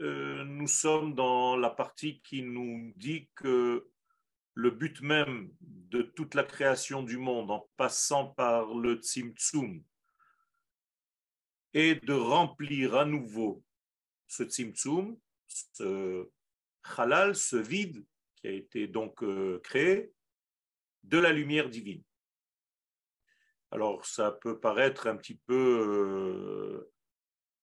euh, 0.00 0.44
nous 0.44 0.66
sommes 0.66 1.14
dans 1.14 1.56
la 1.56 1.70
partie 1.70 2.20
qui 2.22 2.42
nous 2.42 2.92
dit 2.96 3.28
que 3.34 3.88
le 4.54 4.70
but 4.70 5.00
même 5.00 5.52
de 5.60 6.02
toute 6.02 6.34
la 6.34 6.44
création 6.44 7.02
du 7.02 7.16
monde, 7.16 7.50
en 7.50 7.68
passant 7.76 8.28
par 8.28 8.74
le 8.74 8.96
Tzimtzum, 8.96 9.82
est 11.72 12.04
de 12.04 12.12
remplir 12.12 12.94
à 12.94 13.04
nouveau 13.04 13.64
ce 14.28 14.44
Tzimtzum, 14.44 15.16
ce 15.46 16.28
halal, 16.96 17.34
ce 17.34 17.56
vide 17.56 18.04
qui 18.36 18.48
a 18.48 18.52
été 18.52 18.86
donc 18.86 19.22
euh, 19.22 19.60
créé, 19.64 20.12
de 21.02 21.18
la 21.18 21.32
lumière 21.32 21.68
divine. 21.68 22.02
Alors 23.70 24.06
ça 24.06 24.30
peut 24.30 24.58
paraître 24.58 25.08
un 25.08 25.16
petit 25.16 25.40
peu 25.46 25.54
euh, 25.54 26.93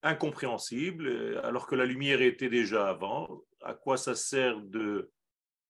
incompréhensible, 0.04 1.40
alors 1.44 1.68
que 1.68 1.76
la 1.76 1.86
lumière 1.86 2.22
était 2.22 2.50
déjà 2.50 2.90
avant. 2.90 3.44
À 3.62 3.74
quoi 3.74 3.98
ça 3.98 4.16
sert 4.16 4.60
de 4.62 5.12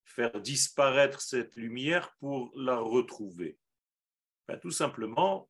faire 0.05 0.39
disparaître 0.41 1.21
cette 1.21 1.55
lumière 1.55 2.15
pour 2.19 2.51
la 2.55 2.77
retrouver? 2.77 3.57
Ben, 4.47 4.57
Tout 4.57 4.71
simplement, 4.71 5.49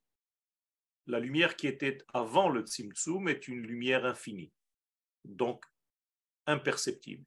la 1.08 1.20
lumière 1.20 1.56
qui 1.56 1.68
était 1.68 2.00
avant 2.14 2.50
le 2.50 2.62
Tzimtzum 2.62 3.28
est 3.28 3.48
une 3.48 3.62
lumière 3.62 4.06
infinie, 4.06 4.54
donc 5.26 5.66
imperceptible, 6.46 7.26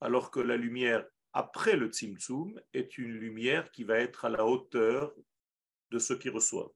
alors 0.00 0.30
que 0.30 0.40
la 0.40 0.56
lumière 0.56 1.06
après 1.32 1.76
le 1.76 1.88
Tzimtzum 1.88 2.60
est 2.72 2.96
une 2.98 3.12
lumière 3.12 3.70
qui 3.70 3.84
va 3.84 3.98
être 3.98 4.24
à 4.24 4.30
la 4.30 4.46
hauteur 4.46 5.14
de 5.90 5.98
ceux 5.98 6.18
qui 6.18 6.30
reçoivent, 6.30 6.72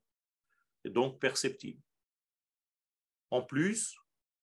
et 0.84 0.90
donc 0.90 1.18
perceptible. 1.18 1.80
En 3.30 3.42
plus, 3.42 3.96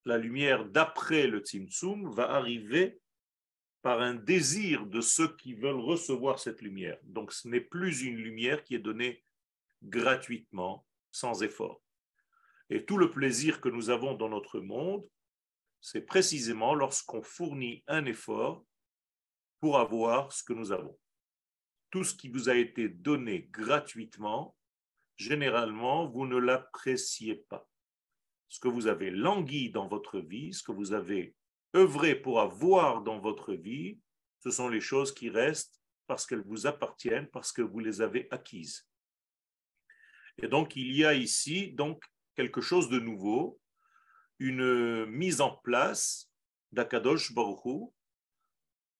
la 0.05 0.17
lumière 0.17 0.65
d'après 0.65 1.27
le 1.27 1.39
Tzimtzum 1.39 2.09
va 2.13 2.31
arriver 2.31 3.01
par 3.81 4.01
un 4.01 4.15
désir 4.15 4.85
de 4.85 5.01
ceux 5.01 5.35
qui 5.35 5.53
veulent 5.53 5.79
recevoir 5.79 6.39
cette 6.39 6.61
lumière. 6.61 6.97
Donc 7.03 7.33
ce 7.33 7.47
n'est 7.47 7.61
plus 7.61 8.01
une 8.03 8.17
lumière 8.17 8.63
qui 8.63 8.75
est 8.75 8.79
donnée 8.79 9.23
gratuitement, 9.83 10.85
sans 11.11 11.43
effort. 11.43 11.81
Et 12.69 12.85
tout 12.85 12.97
le 12.97 13.11
plaisir 13.11 13.61
que 13.61 13.69
nous 13.69 13.89
avons 13.89 14.13
dans 14.13 14.29
notre 14.29 14.59
monde, 14.59 15.07
c'est 15.79 16.01
précisément 16.01 16.73
lorsqu'on 16.73 17.21
fournit 17.21 17.83
un 17.87 18.05
effort 18.05 18.65
pour 19.59 19.77
avoir 19.77 20.31
ce 20.31 20.43
que 20.43 20.53
nous 20.53 20.71
avons. 20.71 20.97
Tout 21.91 22.03
ce 22.03 22.15
qui 22.15 22.29
vous 22.29 22.49
a 22.49 22.55
été 22.55 22.89
donné 22.89 23.47
gratuitement, 23.51 24.55
généralement, 25.15 26.07
vous 26.07 26.25
ne 26.25 26.37
l'appréciez 26.37 27.35
pas 27.35 27.67
ce 28.49 28.59
que 28.59 28.67
vous 28.67 28.87
avez 28.87 29.11
langui 29.11 29.69
dans 29.69 29.87
votre 29.87 30.19
vie, 30.19 30.53
ce 30.53 30.63
que 30.63 30.71
vous 30.71 30.93
avez 30.93 31.35
œuvré 31.75 32.15
pour 32.15 32.39
avoir 32.39 33.01
dans 33.01 33.19
votre 33.19 33.53
vie, 33.53 33.99
ce 34.39 34.51
sont 34.51 34.69
les 34.69 34.81
choses 34.81 35.13
qui 35.13 35.29
restent 35.29 35.81
parce 36.07 36.25
qu'elles 36.25 36.45
vous 36.45 36.67
appartiennent, 36.67 37.27
parce 37.27 37.51
que 37.51 37.61
vous 37.61 37.79
les 37.79 38.01
avez 38.01 38.27
acquises. 38.31 38.87
Et 40.37 40.47
donc, 40.47 40.75
il 40.75 40.95
y 40.95 41.03
a 41.03 41.13
ici 41.13 41.73
donc 41.73 42.03
quelque 42.35 42.61
chose 42.61 42.89
de 42.89 42.99
nouveau, 42.99 43.59
une 44.39 45.05
mise 45.05 45.41
en 45.41 45.51
place 45.57 46.31
d'Akadosh 46.71 47.33
Baruch 47.33 47.91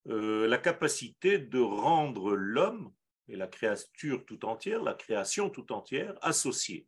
euh, 0.10 0.48
la 0.48 0.58
capacité 0.58 1.38
de 1.38 1.60
rendre 1.60 2.34
l'homme 2.34 2.94
et 3.28 3.36
la 3.36 3.48
créature 3.48 4.26
tout 4.26 4.46
entière, 4.46 4.82
la 4.82 4.94
création 4.94 5.50
tout 5.50 5.72
entière, 5.74 6.18
associée 6.22 6.88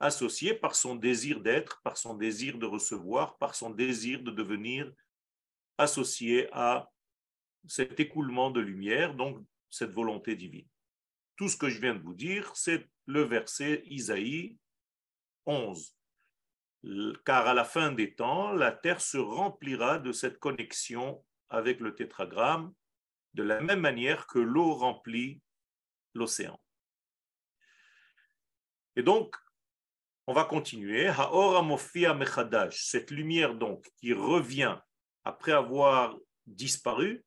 associé 0.00 0.54
par 0.54 0.74
son 0.74 0.96
désir 0.96 1.40
d'être, 1.40 1.80
par 1.82 1.96
son 1.98 2.14
désir 2.14 2.58
de 2.58 2.66
recevoir, 2.66 3.36
par 3.36 3.54
son 3.54 3.70
désir 3.70 4.22
de 4.22 4.30
devenir 4.30 4.90
associé 5.76 6.48
à 6.52 6.90
cet 7.68 8.00
écoulement 8.00 8.50
de 8.50 8.60
lumière, 8.60 9.14
donc 9.14 9.44
cette 9.68 9.92
volonté 9.92 10.34
divine. 10.34 10.66
Tout 11.36 11.48
ce 11.48 11.56
que 11.56 11.68
je 11.68 11.80
viens 11.80 11.94
de 11.94 12.02
vous 12.02 12.14
dire, 12.14 12.50
c'est 12.56 12.88
le 13.06 13.22
verset 13.22 13.82
Isaïe 13.86 14.58
11. 15.46 15.94
Car 17.26 17.46
à 17.46 17.54
la 17.54 17.64
fin 17.64 17.92
des 17.92 18.14
temps, 18.14 18.52
la 18.52 18.72
terre 18.72 19.00
se 19.00 19.18
remplira 19.18 19.98
de 19.98 20.12
cette 20.12 20.38
connexion 20.38 21.22
avec 21.50 21.80
le 21.80 21.94
tétragramme, 21.94 22.72
de 23.34 23.42
la 23.42 23.60
même 23.60 23.80
manière 23.80 24.26
que 24.26 24.38
l'eau 24.38 24.74
remplit 24.74 25.40
l'océan. 26.14 26.58
Et 28.96 29.02
donc, 29.02 29.36
on 30.26 30.32
va 30.32 30.44
continuer. 30.44 31.10
Cette 32.70 33.10
lumière 33.10 33.54
donc 33.54 33.88
qui 33.96 34.12
revient 34.12 34.78
après 35.24 35.52
avoir 35.52 36.16
disparu, 36.46 37.24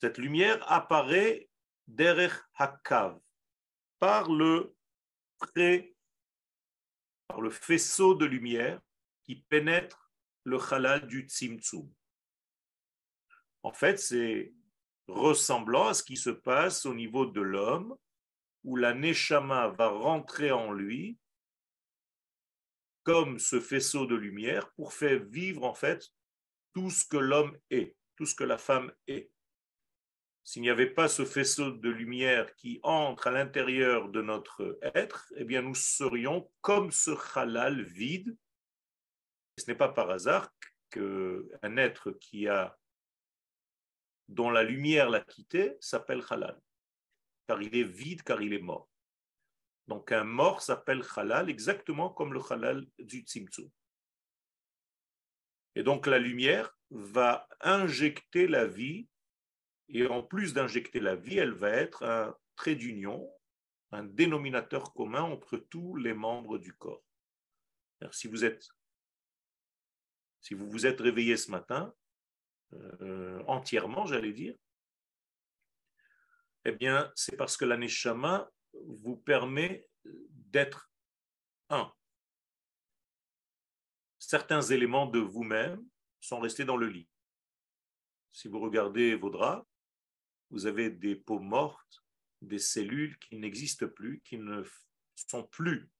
cette 0.00 0.18
lumière 0.18 0.60
apparaît 0.70 1.48
derrière 1.86 2.48
Hakav 2.54 3.18
par 3.98 4.30
le 4.30 4.74
par 7.26 7.40
le 7.40 7.50
faisceau 7.50 8.14
de 8.14 8.24
lumière 8.24 8.80
qui 9.24 9.36
pénètre 9.48 10.12
le 10.44 10.58
halal 10.72 11.06
du 11.06 11.22
Tzimtzum. 11.22 11.90
En 13.62 13.72
fait, 13.72 13.98
c'est 13.98 14.52
ressemblant 15.08 15.88
à 15.88 15.94
ce 15.94 16.02
qui 16.02 16.16
se 16.16 16.30
passe 16.30 16.86
au 16.86 16.94
niveau 16.94 17.26
de 17.26 17.40
l'homme, 17.40 17.96
où 18.64 18.76
la 18.76 18.94
Neshama 18.94 19.68
va 19.68 19.88
rentrer 19.88 20.52
en 20.52 20.72
lui 20.72 21.18
comme 23.02 23.38
ce 23.38 23.60
faisceau 23.60 24.06
de 24.06 24.14
lumière 24.14 24.70
pour 24.72 24.92
faire 24.92 25.22
vivre 25.24 25.64
en 25.64 25.74
fait 25.74 26.08
tout 26.74 26.90
ce 26.90 27.04
que 27.04 27.16
l'homme 27.16 27.56
est, 27.70 27.96
tout 28.16 28.26
ce 28.26 28.34
que 28.34 28.44
la 28.44 28.58
femme 28.58 28.92
est. 29.06 29.30
S'il 30.44 30.62
n'y 30.62 30.70
avait 30.70 30.90
pas 30.90 31.08
ce 31.08 31.24
faisceau 31.24 31.70
de 31.70 31.88
lumière 31.88 32.54
qui 32.56 32.80
entre 32.82 33.28
à 33.28 33.30
l'intérieur 33.30 34.08
de 34.08 34.22
notre 34.22 34.78
être, 34.94 35.32
eh 35.36 35.44
bien 35.44 35.62
nous 35.62 35.74
serions 35.74 36.50
comme 36.60 36.90
ce 36.90 37.12
halal 37.36 37.82
vide. 37.82 38.36
Ce 39.58 39.70
n'est 39.70 39.76
pas 39.76 39.88
par 39.88 40.10
hasard 40.10 40.52
qu'un 40.90 41.76
être 41.76 42.10
qui 42.12 42.48
a 42.48 42.76
dont 44.28 44.50
la 44.50 44.62
lumière 44.62 45.10
l'a 45.10 45.20
quitté 45.20 45.76
s'appelle 45.80 46.22
halal, 46.30 46.58
car 47.46 47.60
il 47.60 47.76
est 47.76 47.84
vide, 47.84 48.22
car 48.22 48.40
il 48.40 48.52
est 48.52 48.62
mort. 48.62 48.91
Donc 49.88 50.12
un 50.12 50.24
mort 50.24 50.62
s'appelle 50.62 51.02
halal 51.16 51.50
exactement 51.50 52.10
comme 52.10 52.32
le 52.32 52.40
halal 52.50 52.86
du 52.98 53.20
tzimtzum. 53.20 53.70
Et 55.74 55.82
donc 55.82 56.06
la 56.06 56.18
lumière 56.18 56.76
va 56.90 57.48
injecter 57.60 58.46
la 58.46 58.66
vie, 58.66 59.08
et 59.88 60.06
en 60.06 60.22
plus 60.22 60.54
d'injecter 60.54 61.00
la 61.00 61.16
vie, 61.16 61.38
elle 61.38 61.52
va 61.52 61.70
être 61.70 62.04
un 62.04 62.36
trait 62.56 62.74
d'union, 62.74 63.30
un 63.90 64.04
dénominateur 64.04 64.92
commun 64.94 65.22
entre 65.22 65.56
tous 65.56 65.96
les 65.96 66.14
membres 66.14 66.58
du 66.58 66.72
corps. 66.74 67.04
si 68.10 68.28
vous 68.28 68.44
êtes, 68.44 68.66
si 70.40 70.54
vous 70.54 70.68
vous 70.68 70.86
êtes 70.86 71.00
réveillé 71.00 71.36
ce 71.36 71.50
matin, 71.50 71.94
euh, 72.74 73.42
entièrement, 73.46 74.06
j'allais 74.06 74.32
dire, 74.32 74.54
eh 76.64 76.72
bien, 76.72 77.12
c'est 77.14 77.36
parce 77.36 77.56
que 77.56 77.64
la 77.64 77.76
neshama 77.76 78.50
vous 78.72 79.16
permet 79.16 79.88
d'être 80.04 80.90
un. 81.68 81.92
Certains 84.18 84.62
éléments 84.62 85.06
de 85.06 85.18
vous-même 85.18 85.84
sont 86.20 86.40
restés 86.40 86.64
dans 86.64 86.76
le 86.76 86.88
lit. 86.88 87.08
Si 88.30 88.48
vous 88.48 88.60
regardez 88.60 89.14
vos 89.14 89.30
draps, 89.30 89.66
vous 90.50 90.66
avez 90.66 90.90
des 90.90 91.16
peaux 91.16 91.40
mortes, 91.40 92.04
des 92.40 92.58
cellules 92.58 93.18
qui 93.18 93.36
n'existent 93.36 93.88
plus, 93.88 94.20
qui 94.20 94.38
ne 94.38 94.62
sont 95.14 95.44
plus 95.44 95.90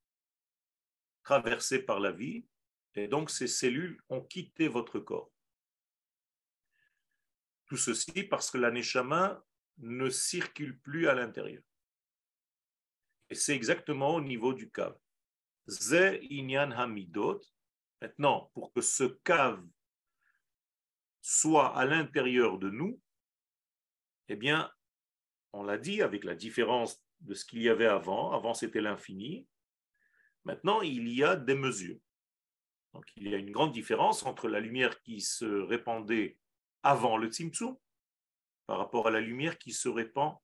traversées 1.22 1.82
par 1.82 2.00
la 2.00 2.12
vie, 2.12 2.46
et 2.94 3.08
donc 3.08 3.30
ces 3.30 3.46
cellules 3.46 4.00
ont 4.08 4.22
quitté 4.22 4.68
votre 4.68 4.98
corps. 4.98 5.32
Tout 7.66 7.76
ceci 7.76 8.24
parce 8.24 8.50
que 8.50 8.58
l'aneshama 8.58 9.42
ne 9.78 10.10
circule 10.10 10.78
plus 10.80 11.08
à 11.08 11.14
l'intérieur. 11.14 11.62
C'est 13.34 13.54
exactement 13.54 14.14
au 14.14 14.20
niveau 14.20 14.52
du 14.52 14.70
cave. 14.70 14.96
Ze 15.68 16.18
inyan 16.30 16.70
hamidot. 16.72 17.40
Maintenant, 18.00 18.50
pour 18.54 18.72
que 18.72 18.80
ce 18.80 19.04
cave 19.24 19.64
soit 21.20 21.76
à 21.76 21.84
l'intérieur 21.84 22.58
de 22.58 22.68
nous, 22.68 23.00
eh 24.28 24.36
bien, 24.36 24.70
on 25.52 25.62
l'a 25.62 25.78
dit 25.78 26.02
avec 26.02 26.24
la 26.24 26.34
différence 26.34 27.04
de 27.20 27.34
ce 27.34 27.44
qu'il 27.44 27.62
y 27.62 27.68
avait 27.68 27.86
avant. 27.86 28.32
Avant, 28.32 28.54
c'était 28.54 28.80
l'infini. 28.80 29.46
Maintenant, 30.44 30.80
il 30.80 31.08
y 31.08 31.22
a 31.22 31.36
des 31.36 31.54
mesures. 31.54 32.00
Donc, 32.92 33.04
il 33.16 33.28
y 33.28 33.34
a 33.34 33.38
une 33.38 33.52
grande 33.52 33.72
différence 33.72 34.24
entre 34.24 34.48
la 34.48 34.60
lumière 34.60 35.00
qui 35.02 35.20
se 35.20 35.44
répandait 35.44 36.38
avant 36.82 37.16
le 37.16 37.28
Tzimtzum 37.28 37.76
par 38.66 38.78
rapport 38.78 39.06
à 39.06 39.10
la 39.10 39.20
lumière 39.20 39.58
qui 39.58 39.72
se 39.72 39.88
répand 39.88 40.36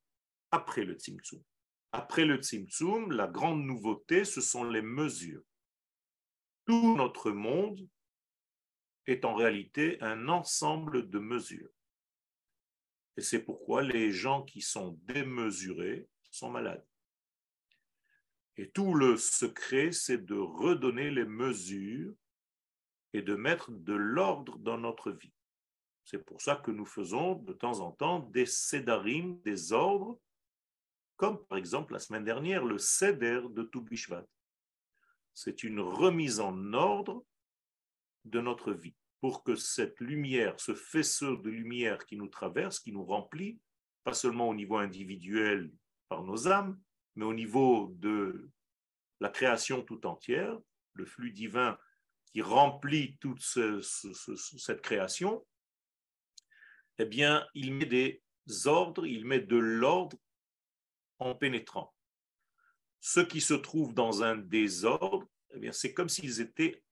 après 0.51 0.85
le 0.85 0.95
Tzimtzum. 0.95 1.43
Après 1.93 2.25
le 2.25 2.37
Tzimtzum, 2.37 3.13
la 3.13 3.27
grande 3.27 3.65
nouveauté, 3.65 4.25
ce 4.25 4.41
sont 4.41 4.65
les 4.65 4.83
mesures. 4.83 5.43
Tout 6.67 6.97
notre 6.97 7.31
monde 7.31 7.89
est 9.07 9.25
en 9.25 9.35
réalité 9.35 9.97
un 10.03 10.29
ensemble 10.29 11.09
de 11.09 11.19
mesures. 11.19 11.71
Et 13.17 13.23
c'est 13.23 13.43
pourquoi 13.43 13.83
les 13.83 14.13
gens 14.13 14.45
qui 14.45 14.61
sont 14.61 14.99
démesurés 15.05 16.09
sont 16.31 16.51
malades. 16.51 16.87
Et 18.59 18.71
tout 18.71 18.95
le 18.95 19.17
secret, 19.17 19.93
c'est 19.93 20.25
de 20.25 20.37
redonner 20.37 21.11
les 21.11 21.25
mesures 21.25 22.15
et 23.13 23.23
de 23.23 23.35
mettre 23.35 23.71
de 23.71 23.95
l'ordre 23.95 24.59
dans 24.59 24.77
notre 24.77 25.11
vie. 25.11 25.33
C'est 26.05 26.25
pour 26.25 26.41
ça 26.43 26.57
que 26.57 26.71
nous 26.71 26.85
faisons 26.85 27.35
de 27.35 27.53
temps 27.53 27.81
en 27.81 27.93
temps 27.93 28.21
des 28.21 28.47
sédarim, 28.47 29.41
des 29.43 29.73
ordres, 29.73 30.21
comme 31.19 31.45
par 31.47 31.59
exemple 31.59 31.93
la 31.93 31.99
semaine 31.99 32.25
dernière, 32.25 32.65
le 32.65 32.79
seder 32.79 33.43
de 33.51 33.65
Toubishvat. 33.65 34.25
C'est 35.35 35.65
une 35.65 35.81
remise 35.81 36.41
en 36.41 36.73
ordre 36.73 37.25
de 38.25 38.41
notre 38.41 38.73
vie 38.73 38.95
pour 39.21 39.43
que 39.43 39.57
cette 39.57 39.99
lumière, 40.01 40.59
ce 40.61 40.75
faisceau 40.75 41.37
de 41.37 41.51
lumière 41.51 42.07
qui 42.07 42.17
nous 42.17 42.29
traverse, 42.29 42.79
qui 42.79 42.93
nous 42.93 43.05
remplit, 43.05 43.59
pas 44.05 44.15
seulement 44.15 44.49
au 44.49 44.55
niveau 44.55 44.77
individuel 44.77 45.73
par 46.09 46.23
nos 46.23 46.47
âmes, 46.47 46.81
mais 47.17 47.25
au 47.25 47.35
niveau 47.35 47.93
de 47.97 48.49
la 49.21 49.29
création 49.29 49.83
tout 49.83 50.07
entière, 50.07 50.57
le 50.95 51.05
flux 51.05 51.33
divin 51.33 51.77
qui 52.27 52.43
remplit 52.43 53.17
toute 53.19 53.43
cette 53.43 54.83
création, 54.83 55.45
eh 56.99 57.07
bien, 57.07 57.45
il 57.55 57.75
met 57.75 57.87
des 57.87 58.23
ordres, 58.67 59.05
il 59.05 59.25
met 59.25 59.41
de 59.41 59.57
l'ordre 59.57 60.17
en 61.19 61.35
pénétrant. 61.35 61.95
Ceux 63.01 63.27
qui 63.27 63.41
se 63.41 63.55
trouvent 63.55 63.95
dans 63.95 64.23
un 64.23 64.37
désordre, 64.37 65.27
eh 65.55 65.59
bien, 65.59 65.73
c'est 65.73 65.95
comme 65.95 66.09
s'ils 66.09 66.41
étaient 66.41 66.83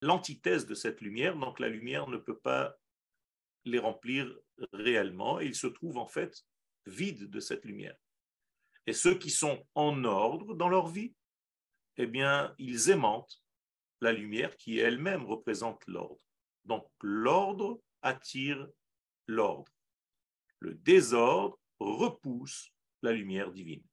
l'antithèse 0.00 0.66
de 0.66 0.74
cette 0.74 1.00
lumière, 1.00 1.36
donc 1.36 1.58
la 1.58 1.68
lumière 1.68 2.08
ne 2.08 2.16
peut 2.16 2.38
pas 2.38 2.76
les 3.64 3.78
remplir 3.78 4.32
réellement, 4.72 5.40
et 5.40 5.46
ils 5.46 5.54
se 5.54 5.66
trouvent 5.66 5.98
en 5.98 6.06
fait 6.06 6.44
vides 6.86 7.28
de 7.28 7.40
cette 7.40 7.64
lumière. 7.64 7.96
Et 8.86 8.92
ceux 8.92 9.18
qui 9.18 9.30
sont 9.30 9.66
en 9.74 10.04
ordre 10.04 10.54
dans 10.54 10.68
leur 10.68 10.88
vie, 10.88 11.14
eh 11.96 12.06
bien, 12.06 12.54
ils 12.58 12.90
aimantent 12.90 13.42
la 14.00 14.12
lumière 14.12 14.56
qui 14.56 14.78
elle-même 14.78 15.24
représente 15.24 15.84
l'ordre. 15.86 16.20
Donc 16.64 16.88
l'ordre 17.02 17.82
attire 18.02 18.66
l'ordre. 19.26 19.72
Le 20.60 20.74
désordre 20.74 21.58
repousse 21.80 22.72
la 23.02 23.12
lumière 23.12 23.52
divine. 23.52 23.84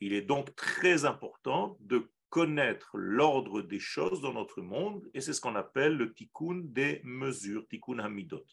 Il 0.00 0.12
est 0.12 0.22
donc 0.22 0.54
très 0.56 1.04
important 1.04 1.76
de 1.80 2.10
connaître 2.28 2.96
l'ordre 2.96 3.62
des 3.62 3.78
choses 3.78 4.20
dans 4.20 4.32
notre 4.32 4.62
monde, 4.62 5.08
et 5.14 5.20
c'est 5.20 5.32
ce 5.32 5.40
qu'on 5.40 5.54
appelle 5.54 5.96
le 5.96 6.14
tikkun 6.14 6.62
des 6.64 7.00
mesures, 7.04 7.68
tikkun 7.68 7.98
hamidot. 7.98 8.44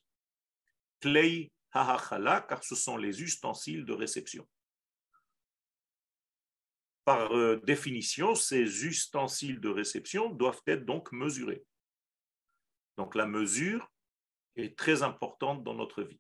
Klei 1.00 1.52
hahachala, 1.72 2.42
car 2.42 2.64
ce 2.64 2.76
sont 2.76 2.98
les 2.98 3.22
ustensiles 3.24 3.86
de 3.86 3.94
réception. 3.94 4.48
Par 7.06 7.32
euh, 7.32 7.56
définition, 7.64 8.36
ces 8.36 8.86
ustensiles 8.86 9.60
de 9.60 9.70
réception 9.70 10.30
doivent 10.30 10.62
être 10.68 10.86
donc 10.86 11.12
mesurés. 11.12 11.64
Donc 12.98 13.16
la 13.16 13.26
mesure 13.26 13.90
est 14.58 14.78
très 14.78 15.04
importante 15.04 15.64
dans 15.64 15.74
notre 15.74 16.04
vie. 16.04 16.20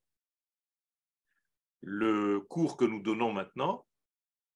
Le 1.81 2.41
cours 2.41 2.77
que 2.77 2.85
nous 2.85 3.01
donnons 3.01 3.31
maintenant, 3.31 3.87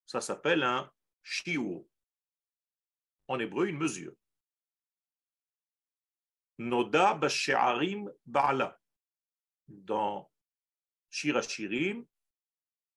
ça 0.05 0.21
s'appelle 0.21 0.63
un 0.63 0.91
shiur. 1.21 1.85
En 3.27 3.39
hébreu, 3.39 3.67
une 3.67 3.77
mesure. 3.77 4.13
Noda 6.57 7.15
b'she'arim 7.15 8.11
ba'ala. 8.25 8.79
Dans 9.67 10.29
Shirachirim, 11.09 12.05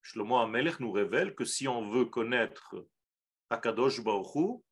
Shlomo 0.03 0.39
Amelech 0.39 0.81
nous 0.81 0.91
révèle 0.91 1.35
que 1.35 1.45
si 1.45 1.69
on 1.69 1.91
veut 1.91 2.07
connaître 2.07 2.87
Akadosh 3.51 4.03
Baruch 4.03 4.63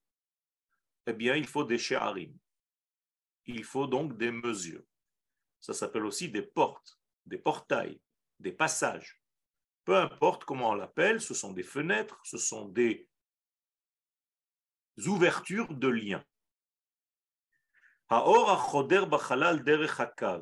eh 1.07 1.13
bien, 1.13 1.37
il 1.37 1.47
faut 1.47 1.65
des 1.65 1.79
she'arim. 1.79 2.37
Il 3.47 3.65
faut 3.65 3.87
donc 3.87 4.17
des 4.17 4.31
mesures. 4.31 4.85
Ça 5.61 5.75
s'appelle 5.75 6.05
aussi 6.05 6.31
des 6.31 6.43
portes, 6.43 6.99
des 7.27 7.39
portails, 7.39 8.01
des 8.39 8.53
passages. 8.53 9.21
Peu 9.85 9.97
importe 9.97 10.45
comment 10.45 10.71
on 10.71 10.75
l'appelle, 10.75 11.21
ce 11.21 11.35
sont 11.35 11.53
des 11.53 11.63
fenêtres, 11.63 12.21
ce 12.25 12.39
sont 12.39 12.69
des 12.69 13.09
ouvertures 15.07 15.75
de 15.75 15.89
liens. 15.89 16.25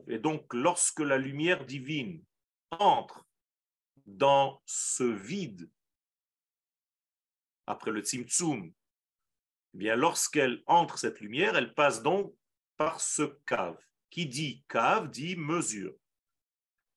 Et 0.08 0.18
donc, 0.18 0.54
lorsque 0.54 1.00
la 1.00 1.16
lumière 1.16 1.64
divine 1.64 2.24
entre 2.70 3.26
dans 4.06 4.60
ce 4.66 5.04
vide 5.04 5.70
après 7.66 7.90
le 7.90 8.00
Tzimtzum, 8.02 8.72
eh 9.74 9.78
bien 9.78 9.96
lorsqu'elle 9.96 10.62
entre 10.66 10.98
cette 10.98 11.20
lumière, 11.20 11.56
elle 11.56 11.74
passe 11.74 12.02
donc 12.02 12.34
par 12.76 13.00
ce 13.00 13.22
cave. 13.46 13.78
Qui 14.10 14.26
dit 14.26 14.62
cave 14.68 15.08
dit 15.10 15.36
mesure. 15.36 15.94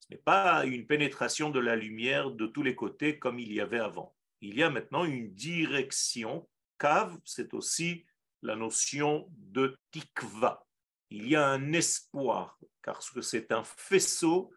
Ce 0.08 0.14
n'est 0.14 0.22
pas 0.22 0.64
une 0.64 0.86
pénétration 0.86 1.50
de 1.50 1.58
la 1.58 1.74
lumière 1.74 2.30
de 2.30 2.46
tous 2.46 2.62
les 2.62 2.76
côtés 2.76 3.18
comme 3.18 3.40
il 3.40 3.52
y 3.52 3.60
avait 3.60 3.80
avant. 3.80 4.14
Il 4.40 4.56
y 4.56 4.62
a 4.62 4.70
maintenant 4.70 5.04
une 5.04 5.34
direction. 5.34 6.48
Cave, 6.78 7.18
c'est 7.24 7.54
aussi 7.54 8.04
la 8.42 8.54
notion 8.54 9.26
de 9.30 9.76
tikva. 9.90 10.64
Il 11.10 11.28
y 11.28 11.34
a 11.34 11.48
un 11.48 11.72
espoir, 11.72 12.58
car 12.82 13.02
c'est 13.02 13.50
un 13.50 13.64
faisceau 13.64 14.52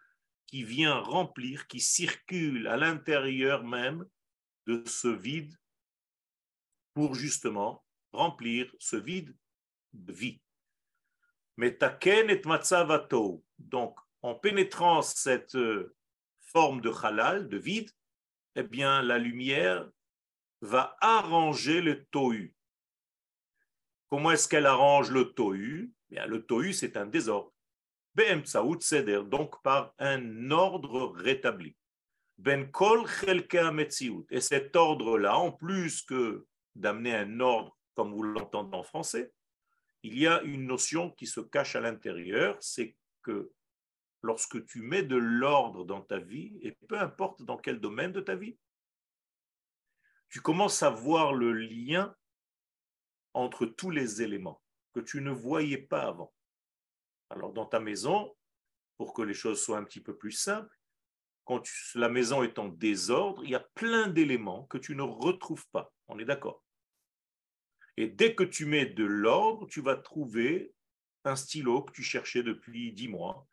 qui 0.46 0.64
vient 0.64 1.00
remplir, 1.00 1.68
qui 1.68 1.80
circule 1.80 2.68
à 2.68 2.78
l'intérieur 2.78 3.64
même 3.64 4.06
de 4.68 4.84
ce 4.86 5.08
vide 5.08 5.56
pour 6.94 7.16
justement 7.16 7.84
remplir 8.12 8.72
ce 8.80 8.98
vide 8.98 9.36
de 9.94 10.14
vie. 10.14 10.42
Mais 11.58 11.76
taken 11.76 12.30
et 12.30 12.42
matzavato. 12.46 13.44
Donc, 13.58 14.00
en 14.22 14.36
pénétrant 14.36 15.02
cette 15.02 15.56
euh, 15.56 15.96
forme 16.42 16.82
de 16.82 16.92
halal, 17.04 17.48
de 17.50 17.58
vide, 17.58 17.90
eh 18.56 18.64
bien, 18.64 19.02
la 19.02 19.18
lumière 19.18 19.90
va 20.62 20.98
arranger 21.00 21.82
le 21.82 22.06
tohu. 22.06 22.54
Comment 24.10 24.32
est-ce 24.32 24.48
qu'elle 24.48 24.66
arrange 24.66 25.12
le 25.12 25.34
tohu? 25.34 25.94
Eh 26.10 26.16
bien, 26.16 26.26
Le 26.26 26.46
tohu, 26.46 26.74
c'est 26.74 26.98
un 26.98 27.06
désordre. 27.06 27.54
donc 29.30 29.62
par 29.62 29.94
un 30.00 30.52
ordre 30.52 31.14
rétabli. 31.16 31.76
Ben 32.38 32.72
kol 32.72 33.06
Et 34.32 34.42
cet 34.42 34.76
ordre-là, 34.76 35.38
en 35.38 35.52
plus 35.52 36.02
que 36.02 36.48
d'amener 36.76 37.14
un 37.14 37.40
ordre 37.40 37.78
comme 37.96 38.14
vous 38.14 38.24
l'entendez 38.24 38.76
en 38.78 38.84
français, 38.84 39.34
il 40.04 40.18
y 40.18 40.26
a 40.26 40.42
une 40.44 40.66
notion 40.66 41.12
qui 41.12 41.28
se 41.28 41.42
cache 41.42 41.76
à 41.76 41.82
l'intérieur, 41.82 42.58
c'est 42.62 42.96
que 43.22 43.52
lorsque 44.22 44.66
tu 44.66 44.82
mets 44.82 45.04
de 45.04 45.16
l'ordre 45.16 45.86
dans 45.86 46.02
ta 46.02 46.20
vie, 46.20 46.58
et 46.62 46.72
peu 46.88 47.00
importe 47.00 47.42
dans 47.44 47.58
quel 47.58 47.80
domaine 47.80 48.12
de 48.12 48.22
ta 48.22 48.36
vie, 48.36 48.58
tu 50.30 50.42
commences 50.42 50.84
à 50.84 50.90
voir 50.90 51.34
le 51.34 51.54
lien 51.54 52.16
entre 53.34 53.66
tous 53.66 53.90
les 53.90 54.22
éléments 54.22 54.62
que 54.94 55.00
tu 55.00 55.22
ne 55.22 55.32
voyais 55.32 55.78
pas 55.78 56.04
avant. 56.04 56.34
Alors 57.30 57.54
dans 57.54 57.66
ta 57.66 57.80
maison, 57.80 58.36
pour 58.98 59.14
que 59.14 59.22
les 59.22 59.34
choses 59.34 59.64
soient 59.64 59.78
un 59.78 59.84
petit 59.84 60.02
peu 60.02 60.16
plus 60.16 60.32
simples, 60.32 60.76
quand 61.46 61.64
la 61.96 62.10
maison 62.10 62.44
est 62.44 62.60
en 62.60 62.68
désordre, 62.68 63.44
il 63.44 63.50
y 63.50 63.56
a 63.56 63.68
plein 63.74 64.08
d'éléments 64.08 64.66
que 64.66 64.78
tu 64.78 64.96
ne 64.96 65.02
retrouves 65.02 65.68
pas. 65.72 65.92
On 66.08 66.20
est 66.20 66.26
d'accord? 66.26 66.64
Et 67.98 68.08
dès 68.08 68.36
que 68.36 68.44
tu 68.44 68.66
mets 68.66 68.86
de 68.86 69.04
l'ordre, 69.04 69.68
tu 69.68 69.82
vas 69.82 69.96
trouver 69.96 70.74
un 71.24 71.36
stylo 71.36 71.84
que 71.84 71.92
tu 71.92 72.04
cherchais 72.04 72.44
depuis 72.44 72.94
dix 72.94 73.08
mois, 73.08 73.48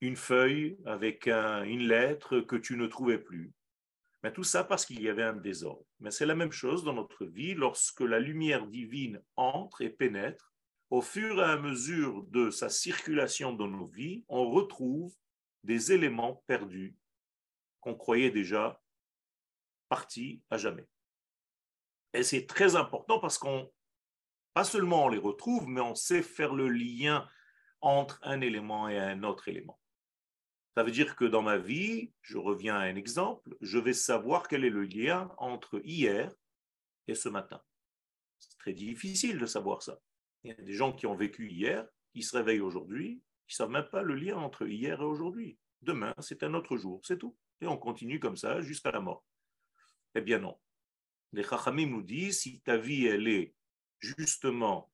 une 0.00 0.16
feuille 0.16 0.78
avec 0.86 1.26
une 1.28 1.86
lettre 1.86 2.40
que 2.40 2.56
tu 2.56 2.76
ne 2.76 2.86
trouvais 2.86 3.18
plus. 3.18 3.52
Mais 4.22 4.32
tout 4.32 4.44
ça 4.44 4.64
parce 4.64 4.84
qu'il 4.84 5.00
y 5.00 5.08
avait 5.08 5.22
un 5.22 5.36
désordre. 5.36 5.84
Mais 5.98 6.10
c'est 6.10 6.26
la 6.26 6.34
même 6.34 6.52
chose 6.52 6.84
dans 6.84 6.92
notre 6.92 7.24
vie 7.24 7.54
lorsque 7.54 8.00
la 8.00 8.18
lumière 8.18 8.66
divine 8.66 9.22
entre 9.36 9.82
et 9.82 9.90
pénètre. 9.90 10.52
Au 10.90 11.00
fur 11.00 11.38
et 11.38 11.44
à 11.44 11.56
mesure 11.56 12.24
de 12.24 12.50
sa 12.50 12.68
circulation 12.68 13.52
dans 13.52 13.68
nos 13.68 13.86
vies, 13.86 14.24
on 14.28 14.50
retrouve 14.50 15.14
des 15.62 15.92
éléments 15.92 16.42
perdus 16.46 16.96
qu'on 17.80 17.94
croyait 17.94 18.30
déjà 18.30 18.82
partis 19.88 20.42
à 20.50 20.58
jamais. 20.58 20.86
Et 22.12 22.22
c'est 22.22 22.46
très 22.46 22.76
important 22.76 23.20
parce 23.20 23.38
qu'on, 23.38 23.70
pas 24.52 24.64
seulement 24.64 25.04
on 25.04 25.08
les 25.08 25.18
retrouve, 25.18 25.68
mais 25.68 25.80
on 25.80 25.94
sait 25.94 26.22
faire 26.22 26.54
le 26.54 26.68
lien 26.68 27.28
entre 27.80 28.18
un 28.22 28.40
élément 28.40 28.88
et 28.88 28.98
un 28.98 29.22
autre 29.22 29.48
élément. 29.48 29.78
Ça 30.80 30.84
veut 30.84 30.92
dire 30.92 31.14
que 31.14 31.26
dans 31.26 31.42
ma 31.42 31.58
vie, 31.58 32.10
je 32.22 32.38
reviens 32.38 32.74
à 32.74 32.84
un 32.84 32.96
exemple, 32.96 33.54
je 33.60 33.76
vais 33.78 33.92
savoir 33.92 34.48
quel 34.48 34.64
est 34.64 34.70
le 34.70 34.84
lien 34.84 35.30
entre 35.36 35.78
hier 35.84 36.34
et 37.06 37.14
ce 37.14 37.28
matin. 37.28 37.60
C'est 38.38 38.56
très 38.56 38.72
difficile 38.72 39.38
de 39.38 39.44
savoir 39.44 39.82
ça. 39.82 40.00
Il 40.42 40.48
y 40.48 40.54
a 40.54 40.62
des 40.62 40.72
gens 40.72 40.94
qui 40.94 41.06
ont 41.06 41.14
vécu 41.14 41.50
hier 41.50 41.86
qui 42.14 42.22
se 42.22 42.34
réveillent 42.34 42.62
aujourd'hui, 42.62 43.22
qui 43.46 43.52
ne 43.52 43.56
savent 43.56 43.72
même 43.72 43.90
pas 43.92 44.00
le 44.00 44.14
lien 44.14 44.38
entre 44.38 44.66
hier 44.66 45.02
et 45.02 45.04
aujourd'hui. 45.04 45.58
Demain, 45.82 46.14
c'est 46.18 46.42
un 46.44 46.54
autre 46.54 46.78
jour, 46.78 47.02
c'est 47.04 47.18
tout. 47.18 47.36
Et 47.60 47.66
on 47.66 47.76
continue 47.76 48.18
comme 48.18 48.38
ça 48.38 48.62
jusqu'à 48.62 48.90
la 48.90 49.00
mort. 49.00 49.26
Eh 50.14 50.22
bien 50.22 50.38
non. 50.38 50.58
Les 51.34 51.42
Chachamim 51.42 51.90
nous 51.90 52.02
disent, 52.02 52.40
si 52.40 52.62
ta 52.62 52.78
vie, 52.78 53.04
elle 53.04 53.28
est 53.28 53.54
justement 53.98 54.90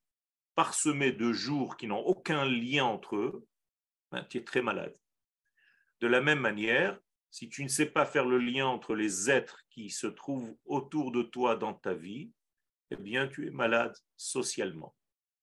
parsemée 0.57 1.13
de 1.13 1.33
jours 1.33 1.77
qui 1.77 1.87
n'ont 1.87 2.05
aucun 2.05 2.45
lien 2.45 2.87
entre 2.87 3.15
eux, 3.15 3.47
ben, 4.11 4.25
tu 4.25 4.39
es 4.39 4.43
très 4.43 4.63
malade. 4.63 4.99
De 6.01 6.07
la 6.07 6.21
même 6.21 6.41
manière, 6.41 6.99
si 7.31 7.49
tu 7.49 7.63
ne 7.63 7.69
sais 7.69 7.87
pas 7.87 8.07
faire 8.07 8.27
le 8.27 8.39
lien 8.39 8.67
entre 8.67 8.95
les 8.95 9.31
êtres 9.31 9.63
qui 9.71 9.91
se 9.91 10.07
trouvent 10.07 10.57
autour 10.65 11.13
de 11.13 11.23
toi 11.23 11.57
dans 11.57 11.75
ta 11.75 11.95
vie, 11.95 12.31
eh 12.91 12.97
bien, 12.97 13.29
tu 13.29 13.47
es 13.47 13.51
malade 13.51 13.97
socialement. 14.17 14.95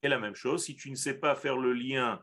Et 0.01 0.09
la 0.09 0.19
même 0.19 0.35
chose, 0.35 0.65
si 0.65 0.75
tu 0.75 0.89
ne 0.89 0.95
sais 0.95 1.15
pas 1.15 1.35
faire 1.35 1.57
le 1.57 1.73
lien 1.73 2.21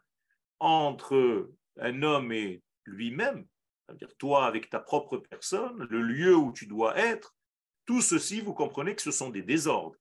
entre 0.58 1.50
un 1.78 2.02
homme 2.02 2.32
et 2.32 2.62
lui-même, 2.84 3.46
c'est-à-dire 3.86 4.14
toi 4.16 4.46
avec 4.46 4.70
ta 4.70 4.80
propre 4.80 5.16
personne, 5.18 5.86
le 5.90 6.02
lieu 6.02 6.36
où 6.36 6.52
tu 6.52 6.66
dois 6.66 6.96
être, 6.98 7.34
tout 7.86 8.02
ceci, 8.02 8.40
vous 8.40 8.54
comprenez 8.54 8.94
que 8.94 9.02
ce 9.02 9.10
sont 9.10 9.30
des 9.30 9.42
désordres. 9.42 9.96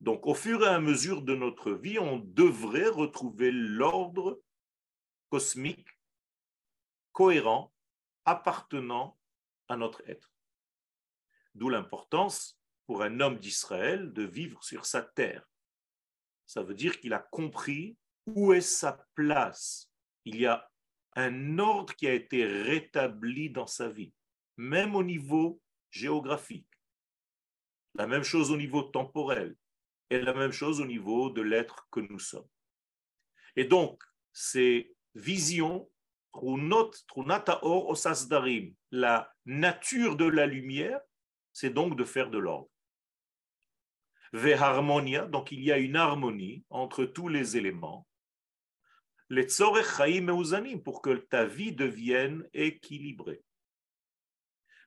Donc, 0.00 0.26
au 0.26 0.34
fur 0.34 0.62
et 0.62 0.68
à 0.68 0.80
mesure 0.80 1.22
de 1.22 1.34
notre 1.34 1.72
vie, 1.72 1.98
on 1.98 2.18
devrait 2.18 2.88
retrouver 2.88 3.50
l'ordre 3.52 4.40
cosmique, 5.28 5.88
cohérent, 7.12 7.72
appartenant 8.24 9.18
à 9.68 9.76
notre 9.76 10.02
être. 10.08 10.32
D'où 11.54 11.68
l'importance 11.68 12.60
pour 12.86 13.02
un 13.02 13.20
homme 13.20 13.38
d'Israël 13.38 14.12
de 14.12 14.24
vivre 14.24 14.64
sur 14.64 14.84
sa 14.84 15.00
terre. 15.00 15.48
Ça 16.46 16.62
veut 16.62 16.74
dire 16.74 16.98
qu'il 16.98 17.12
a 17.12 17.20
compris 17.20 17.96
où 18.26 18.52
est 18.52 18.60
sa 18.60 19.06
place. 19.14 19.90
Il 20.24 20.40
y 20.40 20.46
a 20.46 20.68
un 21.14 21.58
ordre 21.60 21.94
qui 21.94 22.08
a 22.08 22.12
été 22.12 22.44
rétabli 22.44 23.50
dans 23.50 23.68
sa 23.68 23.88
vie, 23.88 24.12
même 24.56 24.96
au 24.96 25.04
niveau 25.04 25.62
géographique. 25.90 26.68
La 27.94 28.06
même 28.06 28.24
chose 28.24 28.50
au 28.50 28.56
niveau 28.56 28.82
temporel 28.82 29.56
et 30.10 30.20
la 30.20 30.34
même 30.34 30.50
chose 30.52 30.80
au 30.80 30.86
niveau 30.86 31.30
de 31.30 31.42
l'être 31.42 31.88
que 31.90 32.00
nous 32.00 32.18
sommes. 32.18 32.48
Et 33.54 33.64
donc, 33.64 34.02
ces 34.32 34.96
visions, 35.14 35.88
la 38.90 39.34
nature 39.46 40.16
de 40.16 40.24
la 40.24 40.46
lumière, 40.46 41.00
c'est 41.52 41.70
donc 41.70 41.96
de 41.96 42.04
faire 42.04 42.30
de 42.30 42.38
l'ordre. 42.38 42.70
Veharmonia, 44.32 45.26
donc 45.26 45.50
il 45.50 45.60
y 45.60 45.72
a 45.72 45.78
une 45.78 45.96
harmonie 45.96 46.64
entre 46.70 47.04
tous 47.04 47.28
les 47.28 47.56
éléments. 47.56 48.06
Les 49.28 49.46
pour 50.84 51.02
que 51.02 51.14
ta 51.14 51.44
vie 51.44 51.72
devienne 51.72 52.48
équilibrée. 52.52 53.42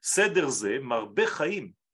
Sederze, 0.01 0.81
marbe 0.81 1.17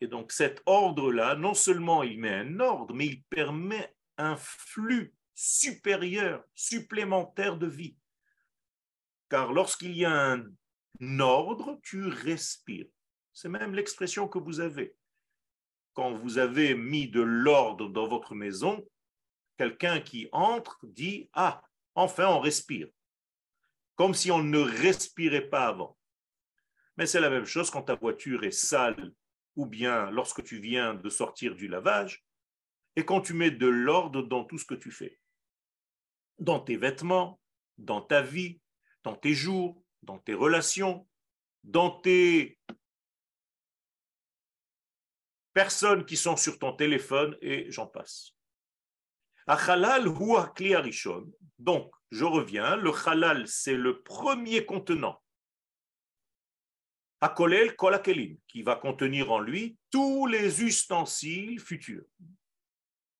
Et 0.01 0.08
donc 0.08 0.32
cet 0.32 0.62
ordre-là, 0.65 1.36
non 1.36 1.53
seulement 1.53 2.01
il 2.01 2.20
met 2.20 2.34
un 2.34 2.60
ordre, 2.60 2.94
mais 2.96 3.06
il 3.06 3.24
permet 3.24 3.94
un 4.18 4.36
flux 4.36 5.13
supérieur, 5.36 6.44
supplémentaire 6.56 7.58
de 7.58 7.68
vie. 7.68 7.99
Car 9.29 9.53
lorsqu'il 9.53 9.95
y 9.95 10.05
a 10.05 10.33
un 10.33 11.19
ordre, 11.19 11.79
tu 11.83 12.07
respires. 12.07 12.88
C'est 13.31 13.50
même 13.50 13.74
l'expression 13.74 14.27
que 14.27 14.39
vous 14.39 14.59
avez. 14.59 14.95
Quand 15.93 16.13
vous 16.13 16.38
avez 16.38 16.75
mis 16.75 17.07
de 17.07 17.21
l'ordre 17.21 17.89
dans 17.89 18.07
votre 18.07 18.36
maison, 18.36 18.86
quelqu'un 19.57 20.01
qui 20.01 20.27
entre 20.31 20.79
dit 20.83 21.29
Ah, 21.33 21.62
enfin 21.95 22.27
on 22.27 22.39
respire. 22.39 22.88
Comme 23.95 24.13
si 24.13 24.31
on 24.31 24.43
ne 24.43 24.59
respirait 24.59 25.50
pas 25.50 25.67
avant. 25.67 25.98
Mais 26.98 27.05
c'est 27.05 27.19
la 27.19 27.29
même 27.29 27.45
chose 27.45 27.69
quand 27.69 27.83
ta 27.83 27.95
voiture 27.95 28.43
est 28.43 28.51
sale 28.51 29.13
ou 29.55 29.65
bien 29.65 30.09
lorsque 30.12 30.43
tu 30.43 30.59
viens 30.59 30.95
de 30.95 31.09
sortir 31.09 31.55
du 31.55 31.67
lavage 31.67 32.25
et 32.95 33.05
quand 33.05 33.21
tu 33.21 33.33
mets 33.33 33.51
de 33.51 33.67
l'ordre 33.67 34.24
dans 34.24 34.43
tout 34.43 34.57
ce 34.57 34.65
que 34.65 34.74
tu 34.74 34.91
fais. 34.91 35.19
Dans 36.39 36.59
tes 36.59 36.77
vêtements, 36.77 37.39
dans 37.77 38.01
ta 38.01 38.21
vie, 38.21 38.59
dans 39.03 39.15
tes 39.15 39.34
jours, 39.34 39.84
dans 40.03 40.20
tes 40.20 40.34
relations, 40.34 41.08
dans 41.63 41.91
tes 42.01 42.60
personnes 45.53 46.06
qui 46.06 46.18
sont 46.18 46.38
sur 46.38 46.58
ton 46.60 46.74
téléphone 46.74 47.38
et 47.41 47.70
j'en 47.72 47.88
passe. 47.88 48.36
Donc, 51.58 51.91
je 52.12 52.24
reviens, 52.24 52.75
le 52.75 52.91
halal, 53.08 53.48
c'est 53.48 53.75
le 53.75 54.01
premier 54.01 54.65
contenant. 54.65 55.22
Akolel 57.22 57.75
kolakelim, 57.75 58.38
qui 58.48 58.62
va 58.62 58.75
contenir 58.75 59.32
en 59.32 59.39
lui 59.39 59.77
tous 59.91 60.25
les 60.27 60.63
ustensiles 60.63 61.60
futurs. 61.60 62.06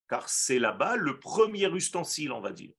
Car 0.08 0.30
c'est 0.30 0.60
là-bas 0.60 0.96
le 0.96 1.20
premier 1.20 1.70
ustensile, 1.74 2.32
on 2.32 2.42
va 2.42 2.52
dire. 2.52 2.74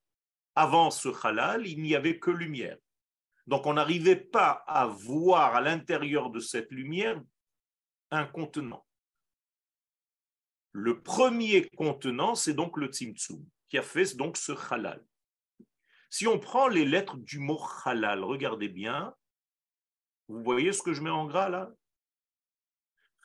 Avant 0.55 0.91
ce 0.91 1.09
halal, 1.27 1.67
il 1.67 1.83
n'y 1.83 1.95
avait 1.95 2.19
que 2.19 2.31
lumière. 2.31 2.79
Donc 3.47 3.67
on 3.67 3.75
n'arrivait 3.75 4.17
pas 4.17 4.65
à 4.67 4.87
voir 4.87 5.55
à 5.55 5.61
l'intérieur 5.61 6.31
de 6.31 6.41
cette 6.41 6.71
lumière 6.71 7.21
un 8.11 8.27
contenant. 8.27 8.87
Le 10.73 11.03
premier 11.03 11.69
contenant, 11.71 12.35
c'est 12.35 12.55
donc 12.55 12.77
le 12.77 12.87
tzimtzum, 12.87 13.45
qui 13.69 13.79
a 13.79 13.83
fait 13.83 14.17
donc 14.17 14.37
ce 14.37 14.53
halal. 14.71 15.05
Si 16.11 16.27
on 16.27 16.39
prend 16.39 16.69
les 16.69 16.85
lettres 16.85 17.17
du 17.17 17.39
mot 17.39 17.61
halal, 17.85 18.23
regardez 18.25 18.69
bien, 18.69 19.15
vous 20.29 20.43
voyez 20.43 20.73
ce 20.73 20.83
que 20.83 20.93
je 20.93 21.03
mets 21.03 21.11
en 21.11 21.27
gras 21.27 21.49
là? 21.49 21.71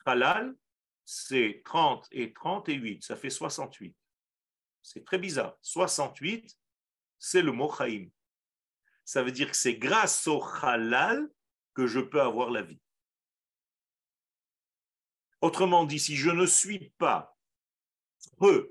Halal, 0.04 0.56
c'est 1.04 1.62
30 1.64 2.06
et 2.10 2.32
38, 2.32 3.04
ça 3.04 3.16
fait 3.16 3.30
68. 3.30 3.96
C'est 4.82 5.04
très 5.04 5.18
bizarre. 5.18 5.56
68, 5.62 6.56
c'est 7.18 7.42
le 7.42 7.52
mot 7.52 7.70
chaim. 7.70 8.08
Ça 9.06 9.22
veut 9.22 9.32
dire 9.32 9.50
que 9.50 9.56
c'est 9.56 9.76
grâce 9.76 10.26
au 10.26 10.42
halal 10.62 11.30
que 11.74 11.86
je 11.86 12.00
peux 12.00 12.20
avoir 12.20 12.50
la 12.50 12.62
vie. 12.62 12.80
Autrement 15.40 15.84
dit, 15.84 16.00
si 16.00 16.16
je 16.16 16.30
ne 16.30 16.44
suis 16.44 16.90
pas 16.98 17.36
prêt, 18.36 18.68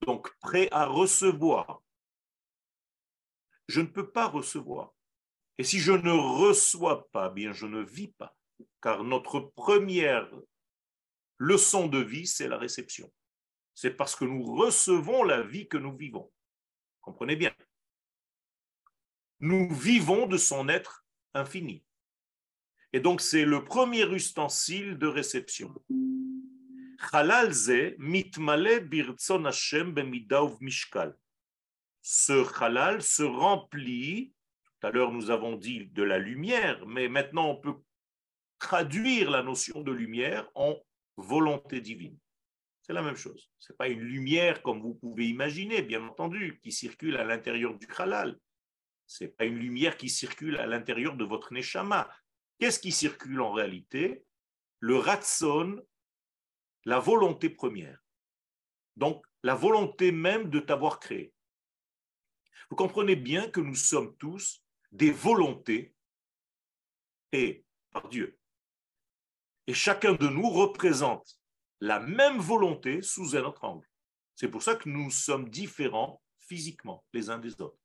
donc 0.00 0.34
prêt 0.38 0.68
à 0.70 0.86
recevoir. 0.86 1.82
Je 3.68 3.80
ne 3.80 3.86
peux 3.86 4.10
pas 4.10 4.26
recevoir. 4.26 4.94
Et 5.58 5.64
si 5.64 5.80
je 5.80 5.92
ne 5.92 6.12
reçois 6.12 7.08
pas, 7.10 7.28
bien 7.30 7.52
je 7.52 7.66
ne 7.66 7.82
vis 7.82 8.12
pas. 8.12 8.34
Car 8.80 9.04
notre 9.04 9.40
première 9.40 10.30
leçon 11.38 11.88
de 11.88 11.98
vie, 11.98 12.26
c'est 12.26 12.48
la 12.48 12.58
réception. 12.58 13.12
C'est 13.74 13.90
parce 13.90 14.16
que 14.16 14.24
nous 14.24 14.42
recevons 14.56 15.24
la 15.24 15.42
vie 15.42 15.68
que 15.68 15.76
nous 15.76 15.96
vivons. 15.96 16.32
Comprenez 17.00 17.36
bien. 17.36 17.54
Nous 19.40 19.68
vivons 19.74 20.26
de 20.26 20.36
son 20.36 20.68
être 20.68 21.04
infini. 21.34 21.84
Et 22.92 23.00
donc 23.00 23.20
c'est 23.20 23.44
le 23.44 23.64
premier 23.64 24.10
ustensile 24.10 24.96
de 24.96 25.06
réception. 25.06 25.74
Ce 32.02 32.62
halal 32.62 33.02
se 33.02 33.22
remplit, 33.22 34.32
tout 34.64 34.86
à 34.86 34.90
l'heure 34.90 35.12
nous 35.12 35.30
avons 35.30 35.56
dit 35.56 35.86
de 35.86 36.02
la 36.02 36.18
lumière, 36.18 36.86
mais 36.86 37.08
maintenant 37.08 37.50
on 37.50 37.56
peut 37.56 37.74
traduire 38.58 39.30
la 39.30 39.42
notion 39.42 39.82
de 39.82 39.92
lumière 39.92 40.48
en 40.54 40.76
volonté 41.16 41.80
divine. 41.80 42.16
C'est 42.80 42.92
la 42.92 43.02
même 43.02 43.16
chose. 43.16 43.50
Ce 43.58 43.72
n'est 43.72 43.76
pas 43.76 43.88
une 43.88 44.00
lumière 44.00 44.62
comme 44.62 44.80
vous 44.80 44.94
pouvez 44.94 45.28
imaginer, 45.28 45.82
bien 45.82 46.02
entendu, 46.06 46.60
qui 46.62 46.72
circule 46.72 47.16
à 47.16 47.24
l'intérieur 47.24 47.76
du 47.76 47.88
halal. 47.98 48.38
N'est 49.20 49.28
pas 49.28 49.44
une 49.44 49.58
lumière 49.58 49.96
qui 49.96 50.08
circule 50.08 50.56
à 50.58 50.66
l'intérieur 50.66 51.16
de 51.16 51.24
votre 51.24 51.52
neshama. 51.52 52.10
Qu'est-ce 52.58 52.80
qui 52.80 52.92
circule 52.92 53.40
en 53.40 53.52
réalité? 53.52 54.24
Le 54.80 54.96
ratson 54.96 55.82
la 56.86 57.00
volonté 57.00 57.50
première. 57.50 58.00
Donc, 58.96 59.26
la 59.42 59.54
volonté 59.54 60.12
même 60.12 60.48
de 60.48 60.60
t'avoir 60.60 61.00
créé. 61.00 61.34
Vous 62.70 62.76
comprenez 62.76 63.16
bien 63.16 63.50
que 63.50 63.60
nous 63.60 63.74
sommes 63.74 64.16
tous 64.16 64.64
des 64.92 65.10
volontés 65.10 65.94
et 67.32 67.64
par 67.90 68.08
Dieu. 68.08 68.38
Et 69.66 69.74
chacun 69.74 70.14
de 70.14 70.28
nous 70.28 70.48
représente 70.48 71.40
la 71.80 71.98
même 71.98 72.38
volonté 72.38 73.02
sous 73.02 73.36
un 73.36 73.42
autre 73.42 73.64
angle. 73.64 73.88
C'est 74.36 74.48
pour 74.48 74.62
ça 74.62 74.76
que 74.76 74.88
nous 74.88 75.10
sommes 75.10 75.50
différents 75.50 76.22
physiquement 76.38 77.04
les 77.12 77.30
uns 77.30 77.38
des 77.38 77.60
autres. 77.60 77.78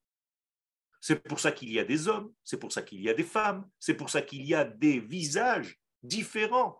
C'est 1.01 1.23
pour 1.27 1.39
ça 1.39 1.51
qu'il 1.51 1.71
y 1.71 1.79
a 1.79 1.83
des 1.83 2.07
hommes, 2.07 2.31
c'est 2.43 2.59
pour 2.59 2.71
ça 2.71 2.83
qu'il 2.83 3.01
y 3.01 3.09
a 3.09 3.15
des 3.15 3.23
femmes, 3.23 3.67
c'est 3.79 3.95
pour 3.95 4.11
ça 4.11 4.21
qu'il 4.21 4.45
y 4.45 4.53
a 4.53 4.63
des 4.63 4.99
visages 4.99 5.79
différents 6.03 6.79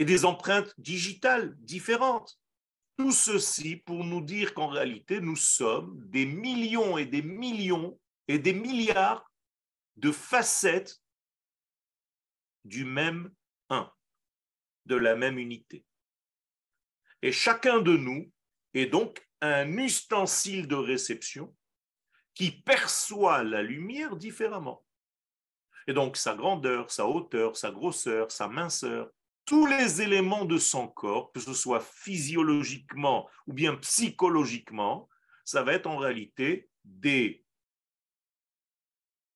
et 0.00 0.04
des 0.04 0.24
empreintes 0.24 0.74
digitales 0.78 1.56
différentes. 1.60 2.40
Tout 2.96 3.12
ceci 3.12 3.76
pour 3.76 4.02
nous 4.02 4.20
dire 4.20 4.52
qu'en 4.52 4.66
réalité, 4.66 5.20
nous 5.20 5.36
sommes 5.36 6.04
des 6.08 6.26
millions 6.26 6.98
et 6.98 7.06
des 7.06 7.22
millions 7.22 8.00
et 8.26 8.40
des 8.40 8.52
milliards 8.52 9.30
de 9.96 10.10
facettes 10.10 11.00
du 12.64 12.84
même 12.84 13.32
un, 13.70 13.92
de 14.86 14.96
la 14.96 15.14
même 15.14 15.38
unité. 15.38 15.84
Et 17.22 17.30
chacun 17.30 17.80
de 17.80 17.96
nous 17.96 18.32
est 18.74 18.86
donc 18.86 19.24
un 19.40 19.76
ustensile 19.78 20.66
de 20.66 20.74
réception 20.74 21.54
qui 22.38 22.52
perçoit 22.52 23.42
la 23.42 23.62
lumière 23.62 24.14
différemment. 24.14 24.86
Et 25.88 25.92
donc 25.92 26.16
sa 26.16 26.36
grandeur, 26.36 26.88
sa 26.88 27.08
hauteur, 27.08 27.56
sa 27.56 27.72
grosseur, 27.72 28.30
sa 28.30 28.46
minceur, 28.46 29.10
tous 29.44 29.66
les 29.66 30.02
éléments 30.02 30.44
de 30.44 30.56
son 30.56 30.86
corps, 30.86 31.32
que 31.32 31.40
ce 31.40 31.52
soit 31.52 31.80
physiologiquement 31.80 33.28
ou 33.48 33.52
bien 33.52 33.74
psychologiquement, 33.78 35.08
ça 35.44 35.64
va 35.64 35.72
être 35.72 35.88
en 35.88 35.96
réalité 35.96 36.70
des 36.84 37.44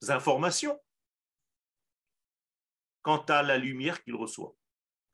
informations 0.08 0.80
quant 3.02 3.24
à 3.24 3.42
la 3.42 3.58
lumière 3.58 4.04
qu'il 4.04 4.14
reçoit 4.14 4.54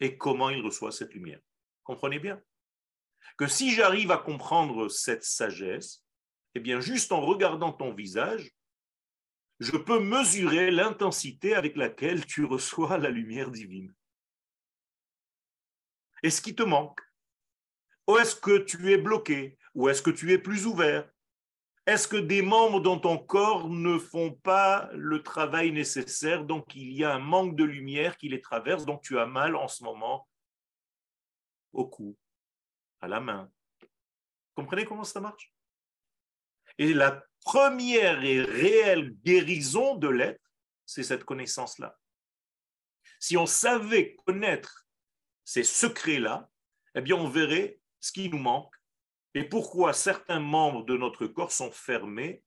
et 0.01 0.19
comment 0.19 0.51
il 0.51 0.61
reçoit 0.61 0.93
cette 0.93 1.15
lumière. 1.15 1.41
Comprenez 1.85 2.19
bien? 2.19 2.39
Que 3.39 3.47
si 3.47 3.73
j'arrive 3.73 4.11
à 4.11 4.19
comprendre 4.19 4.91
cette 4.91 5.25
sagesse, 5.25 6.05
eh 6.59 6.61
bien, 6.61 6.81
juste 6.81 7.13
en 7.13 7.21
regardant 7.21 7.73
ton 7.73 7.95
visage, 7.95 8.51
je 9.61 9.77
peux 9.77 10.01
mesurer 10.01 10.73
l'intensité 10.73 11.55
avec 11.55 11.77
laquelle 11.77 12.27
tu 12.27 12.45
reçois 12.45 12.99
la 12.99 13.11
lumière 13.11 13.53
divine. 13.53 13.95
Est-ce 16.25 16.43
qui 16.43 16.57
te 16.57 16.65
manque 16.65 17.01
Ou 18.09 18.19
est-ce 18.19 18.35
que 18.35 18.59
tu 18.59 18.93
es 18.93 18.99
bloqué 18.99 19.57
Ou 19.77 19.89
est-ce 19.89 20.03
que 20.03 20.11
tu 20.11 20.33
es 20.33 20.39
plus 20.39 20.67
ouvert? 20.67 21.09
Est-ce 21.87 22.09
que 22.09 22.17
des 22.17 22.43
membres 22.43 22.81
dans 22.81 22.99
ton 22.99 23.19
corps 23.19 23.69
ne 23.69 23.99
font 23.99 24.33
pas 24.33 24.91
le 24.95 25.23
travail 25.23 25.71
nécessaire 25.71 26.45
Donc 26.45 26.75
il 26.75 26.93
y 26.93 27.05
a 27.05 27.15
un 27.15 27.21
manque 27.21 27.55
de 27.55 27.63
lumière 27.63 28.17
qui 28.17 28.29
les 28.29 28.41
traverse, 28.41 28.85
donc 28.85 29.03
tu 29.03 29.17
as 29.17 29.27
mal 29.27 29.55
en 29.55 29.69
ce 29.69 29.85
moment 29.85 30.29
au 31.73 31.87
cou, 31.87 32.19
à 33.01 33.07
la 33.07 33.21
main? 33.21 33.49
Comprenez 34.57 34.85
comment 34.85 35.05
ça 35.05 35.21
marche? 35.21 35.55
Et 36.79 36.95
la 36.95 37.25
première 37.41 38.25
et 38.25 38.41
réelle 38.41 39.15
guérison 39.25 39.97
de 39.97 40.09
l'être, 40.09 40.41
c'est 40.87 41.03
cette 41.03 41.25
connaissance-là. 41.25 41.99
Si 43.21 43.37
on 43.37 43.47
savait 43.47 44.17
connaître 44.27 44.87
ces 45.45 45.65
secrets-là, 45.65 46.51
eh 46.95 47.01
bien, 47.01 47.17
on 47.17 47.29
verrait 47.29 47.81
ce 48.01 48.13
qui 48.13 48.29
nous 48.29 48.39
manque 48.39 48.75
et 49.35 49.45
pourquoi 49.45 49.93
certains 49.93 50.41
membres 50.41 50.85
de 50.85 50.97
notre 50.97 51.27
corps 51.27 51.53
sont 51.53 51.71
fermés, 51.71 52.43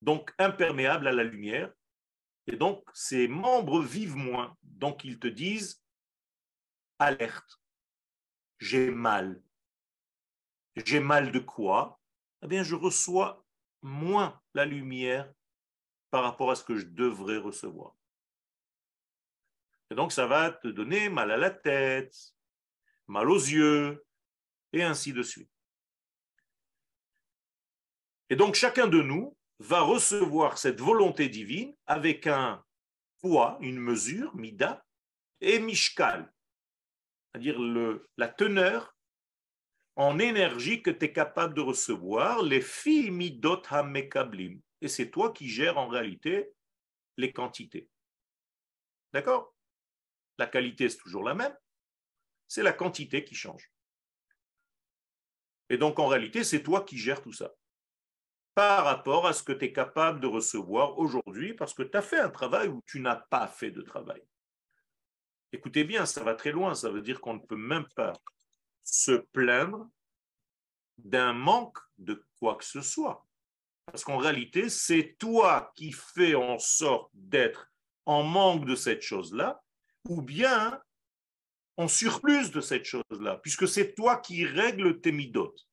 donc 0.00 0.32
imperméables 0.38 1.06
à 1.06 1.12
la 1.12 1.24
lumière. 1.24 1.72
Et 2.46 2.56
donc, 2.56 2.84
ces 2.92 3.28
membres 3.28 3.82
vivent 3.82 4.16
moins. 4.16 4.56
Donc, 4.62 5.04
ils 5.04 5.18
te 5.18 5.28
disent 5.28 5.82
alerte, 6.98 7.60
j'ai 8.58 8.90
mal. 8.90 9.42
J'ai 10.76 11.00
mal 11.00 11.32
de 11.32 11.38
quoi? 11.38 12.00
Eh 12.42 12.48
bien, 12.48 12.62
je 12.62 12.74
reçois 12.74 13.43
moins 13.84 14.40
la 14.54 14.64
lumière 14.64 15.32
par 16.10 16.24
rapport 16.24 16.50
à 16.50 16.56
ce 16.56 16.64
que 16.64 16.76
je 16.76 16.86
devrais 16.86 17.36
recevoir. 17.36 17.94
Et 19.90 19.94
donc, 19.94 20.10
ça 20.10 20.26
va 20.26 20.50
te 20.50 20.68
donner 20.68 21.08
mal 21.08 21.30
à 21.30 21.36
la 21.36 21.50
tête, 21.50 22.34
mal 23.06 23.30
aux 23.30 23.38
yeux, 23.38 24.04
et 24.72 24.82
ainsi 24.82 25.12
de 25.12 25.22
suite. 25.22 25.50
Et 28.30 28.36
donc 28.36 28.54
chacun 28.54 28.88
de 28.88 29.02
nous 29.02 29.36
va 29.58 29.82
recevoir 29.82 30.58
cette 30.58 30.80
volonté 30.80 31.28
divine 31.28 31.76
avec 31.86 32.26
un 32.26 32.64
poids, 33.20 33.58
une 33.60 33.78
mesure, 33.78 34.34
mida, 34.34 34.84
et 35.40 35.58
mishkal, 35.60 36.32
c'est-à-dire 37.30 37.58
la 38.16 38.28
teneur 38.28 38.93
en 39.96 40.18
énergie 40.18 40.82
que 40.82 40.90
tu 40.90 41.06
es 41.06 41.12
capable 41.12 41.54
de 41.54 41.60
recevoir, 41.60 42.42
les 42.42 42.60
filles 42.60 43.10
midot 43.10 43.62
hamekablim. 43.68 44.60
Et 44.80 44.88
c'est 44.88 45.10
toi 45.10 45.32
qui 45.32 45.48
gères 45.48 45.78
en 45.78 45.88
réalité 45.88 46.52
les 47.16 47.32
quantités. 47.32 47.88
D'accord? 49.12 49.54
La 50.38 50.46
qualité, 50.46 50.88
c'est 50.88 50.98
toujours 50.98 51.22
la 51.22 51.34
même, 51.34 51.56
c'est 52.48 52.62
la 52.62 52.72
quantité 52.72 53.24
qui 53.24 53.34
change. 53.34 53.70
Et 55.70 55.78
donc, 55.78 55.98
en 55.98 56.08
réalité, 56.08 56.44
c'est 56.44 56.62
toi 56.62 56.84
qui 56.84 56.98
gères 56.98 57.22
tout 57.22 57.32
ça 57.32 57.54
par 58.54 58.84
rapport 58.84 59.26
à 59.26 59.32
ce 59.32 59.42
que 59.42 59.52
tu 59.52 59.64
es 59.66 59.72
capable 59.72 60.20
de 60.20 60.26
recevoir 60.26 60.98
aujourd'hui 60.98 61.54
parce 61.54 61.74
que 61.74 61.82
tu 61.82 61.96
as 61.96 62.02
fait 62.02 62.20
un 62.20 62.30
travail 62.30 62.68
ou 62.68 62.82
tu 62.86 63.00
n'as 63.00 63.16
pas 63.16 63.48
fait 63.48 63.70
de 63.70 63.82
travail. 63.82 64.22
Écoutez 65.52 65.84
bien, 65.84 66.06
ça 66.06 66.22
va 66.22 66.34
très 66.34 66.52
loin, 66.52 66.74
ça 66.74 66.90
veut 66.90 67.02
dire 67.02 67.20
qu'on 67.20 67.34
ne 67.34 67.46
peut 67.46 67.56
même 67.56 67.86
pas 67.96 68.12
se 68.84 69.12
plaindre 69.32 69.88
d'un 70.98 71.32
manque 71.32 71.78
de 71.98 72.24
quoi 72.38 72.56
que 72.56 72.64
ce 72.64 72.80
soit. 72.80 73.26
Parce 73.86 74.04
qu'en 74.04 74.18
réalité, 74.18 74.68
c'est 74.68 75.16
toi 75.18 75.72
qui 75.74 75.92
fais 75.92 76.34
en 76.34 76.58
sorte 76.58 77.10
d'être 77.12 77.70
en 78.06 78.22
manque 78.22 78.66
de 78.66 78.74
cette 78.74 79.02
chose-là, 79.02 79.62
ou 80.08 80.22
bien 80.22 80.82
en 81.76 81.88
surplus 81.88 82.50
de 82.50 82.60
cette 82.60 82.84
chose-là, 82.84 83.36
puisque 83.38 83.66
c'est 83.66 83.94
toi 83.94 84.18
qui 84.18 84.44
règles 84.44 85.00
tes 85.00 85.12
midotes. 85.12 85.68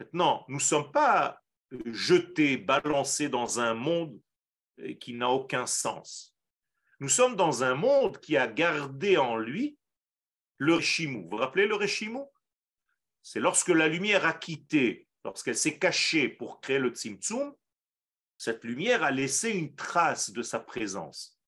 Maintenant, 0.00 0.44
nous 0.48 0.56
ne 0.56 0.60
sommes 0.60 0.90
pas 0.90 1.42
jetés, 1.86 2.56
balancés 2.56 3.28
dans 3.28 3.60
un 3.60 3.74
monde 3.74 4.18
qui 5.00 5.14
n'a 5.14 5.28
aucun 5.30 5.66
sens. 5.66 6.36
Nous 7.00 7.08
sommes 7.08 7.36
dans 7.36 7.64
un 7.64 7.74
monde 7.74 8.18
qui 8.18 8.36
a 8.36 8.46
gardé 8.46 9.16
en 9.16 9.36
lui 9.36 9.78
le 10.58 10.74
Réchimou. 10.74 11.22
Vous 11.24 11.30
vous 11.30 11.36
rappelez 11.36 11.66
le 11.66 11.74
Réchimou 11.74 12.30
C'est 13.22 13.40
lorsque 13.40 13.68
la 13.68 13.88
lumière 13.88 14.26
a 14.26 14.32
quitté, 14.32 15.08
lorsqu'elle 15.24 15.56
s'est 15.56 15.78
cachée 15.78 16.28
pour 16.28 16.60
créer 16.60 16.78
le 16.78 16.90
Tzimtzum, 16.90 17.54
cette 18.38 18.64
lumière 18.64 19.02
a 19.02 19.10
laissé 19.10 19.50
une 19.50 19.74
trace 19.74 20.30
de 20.30 20.42
sa 20.42 20.60
présence. 20.60 21.38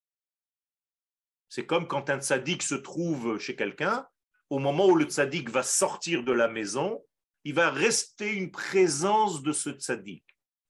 C'est 1.48 1.66
comme 1.66 1.86
quand 1.86 2.10
un 2.10 2.20
tzaddik 2.20 2.62
se 2.62 2.74
trouve 2.74 3.38
chez 3.38 3.56
quelqu'un, 3.56 4.08
au 4.50 4.58
moment 4.58 4.86
où 4.86 4.96
le 4.96 5.04
tzaddik 5.04 5.50
va 5.50 5.62
sortir 5.62 6.22
de 6.24 6.32
la 6.32 6.48
maison, 6.48 7.04
il 7.44 7.54
va 7.54 7.70
rester 7.70 8.32
une 8.32 8.50
présence 8.50 9.42
de 9.42 9.52
ce 9.52 9.70
tzaddik. 9.70 10.24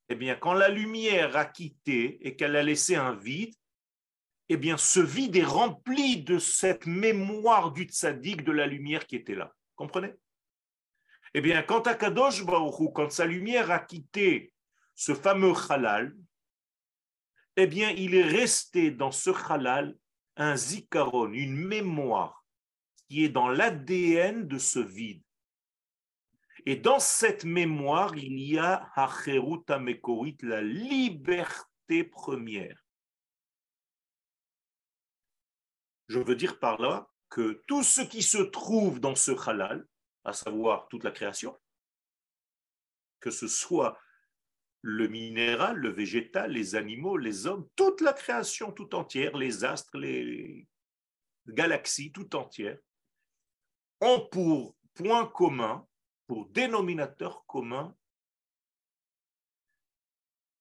Eh 0.08 0.14
bien, 0.14 0.36
quand 0.36 0.54
la 0.54 0.68
lumière 0.68 1.36
a 1.36 1.44
quitté 1.44 2.18
et 2.26 2.36
qu'elle 2.36 2.56
a 2.56 2.62
laissé 2.62 2.94
un 2.94 3.14
vide, 3.14 3.54
eh 4.48 4.56
bien, 4.56 4.76
ce 4.76 5.00
vide 5.00 5.36
est 5.36 5.44
rempli 5.44 6.22
de 6.22 6.38
cette 6.38 6.86
mémoire 6.86 7.72
du 7.72 7.84
tzaddik, 7.84 8.44
de 8.44 8.52
la 8.52 8.66
lumière 8.66 9.06
qui 9.06 9.16
était 9.16 9.34
là. 9.34 9.52
Comprenez? 9.74 10.14
Eh 11.34 11.40
bien, 11.40 11.62
quand 11.62 11.86
Akadosh 11.88 12.44
Baruch 12.44 12.92
quand 12.94 13.10
sa 13.10 13.26
lumière 13.26 13.70
a 13.70 13.80
quitté 13.80 14.52
ce 14.94 15.14
fameux 15.14 15.52
halal, 15.68 16.16
eh 17.56 17.66
bien, 17.66 17.90
il 17.90 18.14
est 18.14 18.22
resté 18.22 18.90
dans 18.90 19.10
ce 19.10 19.30
halal 19.50 19.96
un 20.36 20.56
zikaron, 20.56 21.32
une 21.32 21.56
mémoire 21.56 22.44
qui 23.08 23.24
est 23.24 23.28
dans 23.28 23.48
l'ADN 23.48 24.46
de 24.46 24.58
ce 24.58 24.78
vide. 24.78 25.22
Et 26.68 26.74
dans 26.74 26.98
cette 26.98 27.44
mémoire, 27.44 28.16
il 28.16 28.40
y 28.40 28.59
a 28.59 28.92
la 28.96 30.62
liberté 30.62 32.02
première. 32.02 32.85
Je 36.09 36.18
veux 36.18 36.35
dire 36.35 36.59
par 36.59 36.81
là 36.81 37.09
que 37.29 37.62
tout 37.68 37.85
ce 37.85 38.00
qui 38.00 38.22
se 38.22 38.38
trouve 38.38 38.98
dans 38.98 39.14
ce 39.14 39.31
halal, 39.48 39.87
à 40.24 40.33
savoir 40.33 40.88
toute 40.88 41.05
la 41.05 41.12
création, 41.12 41.57
que 43.20 43.31
ce 43.31 43.46
soit 43.46 43.96
le 44.83 45.07
minéral, 45.07 45.76
le 45.76 45.90
végétal, 45.90 46.50
les 46.50 46.74
animaux, 46.74 47.16
les 47.16 47.46
hommes, 47.46 47.68
toute 47.76 48.00
la 48.00 48.12
création 48.12 48.72
tout 48.72 48.92
entière, 48.94 49.37
les 49.37 49.64
astres, 49.64 49.98
les 49.98 50.66
galaxies 51.46 52.12
tout 52.12 52.35
entières, 52.35 52.79
ont 54.00 54.29
pour 54.31 54.76
point 54.94 55.26
commun, 55.26 55.87
pour 56.26 56.48
dénominateur 56.48 57.46
commun, 57.46 57.96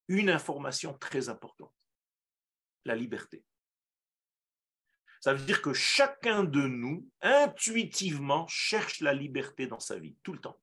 une 0.08 0.30
information 0.30 0.96
très 0.98 1.28
importante, 1.28 1.74
la 2.84 2.94
liberté. 2.94 3.44
Ça 5.20 5.34
veut 5.34 5.44
dire 5.44 5.62
que 5.62 5.72
chacun 5.72 6.44
de 6.44 6.60
nous, 6.60 7.08
intuitivement, 7.20 8.46
cherche 8.46 9.00
la 9.00 9.12
liberté 9.12 9.66
dans 9.66 9.80
sa 9.80 9.98
vie, 9.98 10.16
tout 10.22 10.32
le 10.32 10.40
temps 10.40 10.60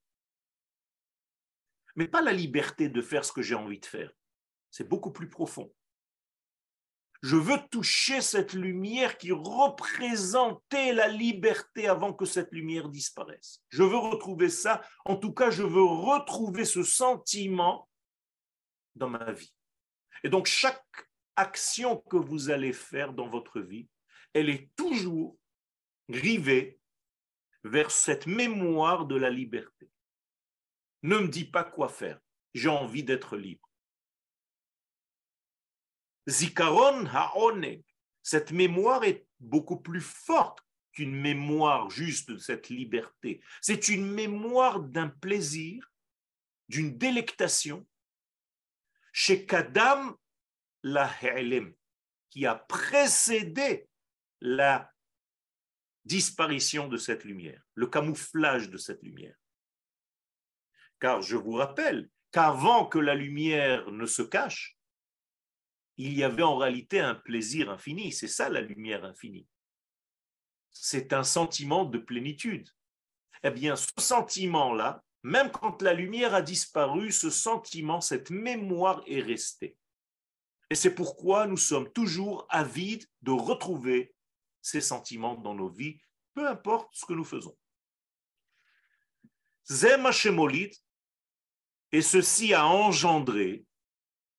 mais 1.95 2.07
pas 2.07 2.21
la 2.21 2.33
liberté 2.33 2.89
de 2.89 3.01
faire 3.01 3.25
ce 3.25 3.31
que 3.31 3.41
j'ai 3.41 3.55
envie 3.55 3.79
de 3.79 3.85
faire. 3.85 4.11
C'est 4.71 4.87
beaucoup 4.87 5.11
plus 5.11 5.29
profond. 5.29 5.73
Je 7.23 7.37
veux 7.37 7.57
toucher 7.71 8.19
cette 8.19 8.51
lumière 8.51 9.17
qui 9.17 9.31
représentait 9.31 10.91
la 10.91 11.07
liberté 11.07 11.87
avant 11.87 12.13
que 12.13 12.25
cette 12.25 12.51
lumière 12.51 12.89
disparaisse. 12.89 13.63
Je 13.69 13.81
veux 13.81 13.97
retrouver 13.97 14.49
ça. 14.49 14.81
En 15.05 15.15
tout 15.15 15.33
cas, 15.33 15.49
je 15.49 15.63
veux 15.63 15.85
retrouver 15.85 16.65
ce 16.65 16.83
sentiment 16.83 17.89
dans 18.95 19.07
ma 19.07 19.31
vie. 19.31 19.53
Et 20.25 20.29
donc, 20.29 20.47
chaque 20.47 20.83
action 21.37 21.97
que 21.97 22.17
vous 22.17 22.49
allez 22.49 22.73
faire 22.73 23.13
dans 23.13 23.29
votre 23.29 23.61
vie, 23.61 23.87
elle 24.33 24.49
est 24.49 24.69
toujours 24.75 25.37
rivée 26.09 26.77
vers 27.63 27.89
cette 27.89 28.27
mémoire 28.27 29.05
de 29.05 29.15
la 29.15 29.29
liberté. 29.29 29.89
Ne 31.03 31.19
me 31.19 31.29
dis 31.29 31.45
pas 31.45 31.63
quoi 31.63 31.87
faire. 31.87 32.19
J'ai 32.53 32.67
envie 32.67 33.03
d'être 33.03 33.37
libre. 33.37 33.62
Zikaron 36.29 37.05
ha'oneg. 37.07 37.83
Cette 38.21 38.51
mémoire 38.51 39.03
est 39.03 39.25
beaucoup 39.39 39.79
plus 39.79 40.01
forte 40.01 40.59
qu'une 40.93 41.15
mémoire 41.15 41.89
juste 41.89 42.29
de 42.29 42.37
cette 42.37 42.69
liberté. 42.69 43.41
C'est 43.61 43.89
une 43.89 44.09
mémoire 44.09 44.79
d'un 44.79 45.09
plaisir, 45.09 45.91
d'une 46.69 46.97
délectation 46.97 47.85
chez 49.11 49.45
Kadam 49.45 50.15
la 50.83 51.09
qui 52.29 52.45
a 52.45 52.55
précédé 52.55 53.87
la 54.41 54.91
disparition 56.03 56.87
de 56.87 56.97
cette 56.97 57.23
lumière, 57.23 57.61
le 57.75 57.87
camouflage 57.87 58.69
de 58.69 58.77
cette 58.77 59.01
lumière. 59.01 59.35
Car 60.99 61.21
je 61.21 61.37
vous 61.37 61.53
rappelle 61.53 62.09
qu'avant 62.31 62.85
que 62.85 62.99
la 62.99 63.15
lumière 63.15 63.89
ne 63.91 64.05
se 64.05 64.21
cache, 64.21 64.72
il 65.97 66.13
y 66.13 66.23
avait 66.23 66.43
en 66.43 66.57
réalité 66.57 66.99
un 66.99 67.15
plaisir 67.15 67.69
infini. 67.69 68.11
C'est 68.11 68.27
ça 68.27 68.49
la 68.49 68.61
lumière 68.61 69.05
infinie. 69.05 69.47
C'est 70.71 71.13
un 71.13 71.23
sentiment 71.23 71.85
de 71.85 71.99
plénitude. 71.99 72.69
Eh 73.43 73.51
bien, 73.51 73.75
ce 73.75 73.91
sentiment-là, 73.97 75.03
même 75.21 75.51
quand 75.51 75.81
la 75.81 75.93
lumière 75.93 76.33
a 76.33 76.41
disparu, 76.41 77.11
ce 77.11 77.29
sentiment, 77.29 78.01
cette 78.01 78.29
mémoire 78.29 79.03
est 79.05 79.21
restée. 79.21 79.77
Et 80.69 80.75
c'est 80.75 80.95
pourquoi 80.95 81.45
nous 81.45 81.57
sommes 81.57 81.91
toujours 81.93 82.47
avides 82.49 83.05
de 83.21 83.31
retrouver 83.31 84.15
ces 84.61 84.81
sentiments 84.81 85.35
dans 85.35 85.53
nos 85.53 85.69
vies, 85.69 85.99
peu 86.33 86.47
importe 86.47 86.89
ce 86.93 87.05
que 87.05 87.13
nous 87.13 87.25
faisons. 87.25 87.55
Zema 89.69 90.09
et 91.91 92.01
ceci 92.01 92.53
a 92.53 92.65
engendré 92.65 93.65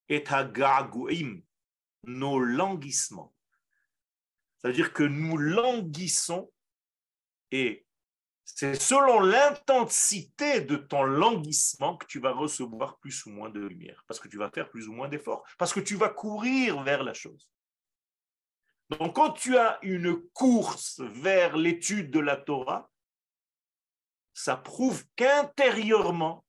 et 0.09 0.25
nos 2.05 2.39
languissements. 2.39 3.35
C'est-à-dire 4.59 4.93
que 4.93 5.03
nous 5.03 5.37
languissons 5.37 6.51
et 7.51 7.87
c'est 8.45 8.75
selon 8.75 9.21
l'intensité 9.21 10.61
de 10.61 10.77
ton 10.77 11.03
languissement 11.03 11.97
que 11.97 12.07
tu 12.07 12.21
vas 12.21 12.33
recevoir 12.33 12.99
plus 12.99 13.25
ou 13.25 13.31
moins 13.31 13.49
de 13.49 13.61
lumière, 13.61 14.05
parce 14.07 14.21
que 14.21 14.29
tu 14.29 14.37
vas 14.37 14.51
faire 14.51 14.69
plus 14.71 14.87
ou 14.87 14.93
moins 14.93 15.09
d'efforts, 15.09 15.45
parce 15.59 15.73
que 15.73 15.81
tu 15.81 15.97
vas 15.97 16.11
courir 16.11 16.83
vers 16.83 17.03
la 17.03 17.15
chose. 17.15 17.51
Donc 18.91 19.17
quand 19.17 19.33
tu 19.33 19.57
as 19.57 19.79
une 19.83 20.21
course 20.31 21.01
vers 21.01 21.57
l'étude 21.57 22.11
de 22.11 22.21
la 22.21 22.37
Torah, 22.37 22.91
ça 24.35 24.57
prouve 24.57 25.05
qu'intérieurement, 25.17 26.44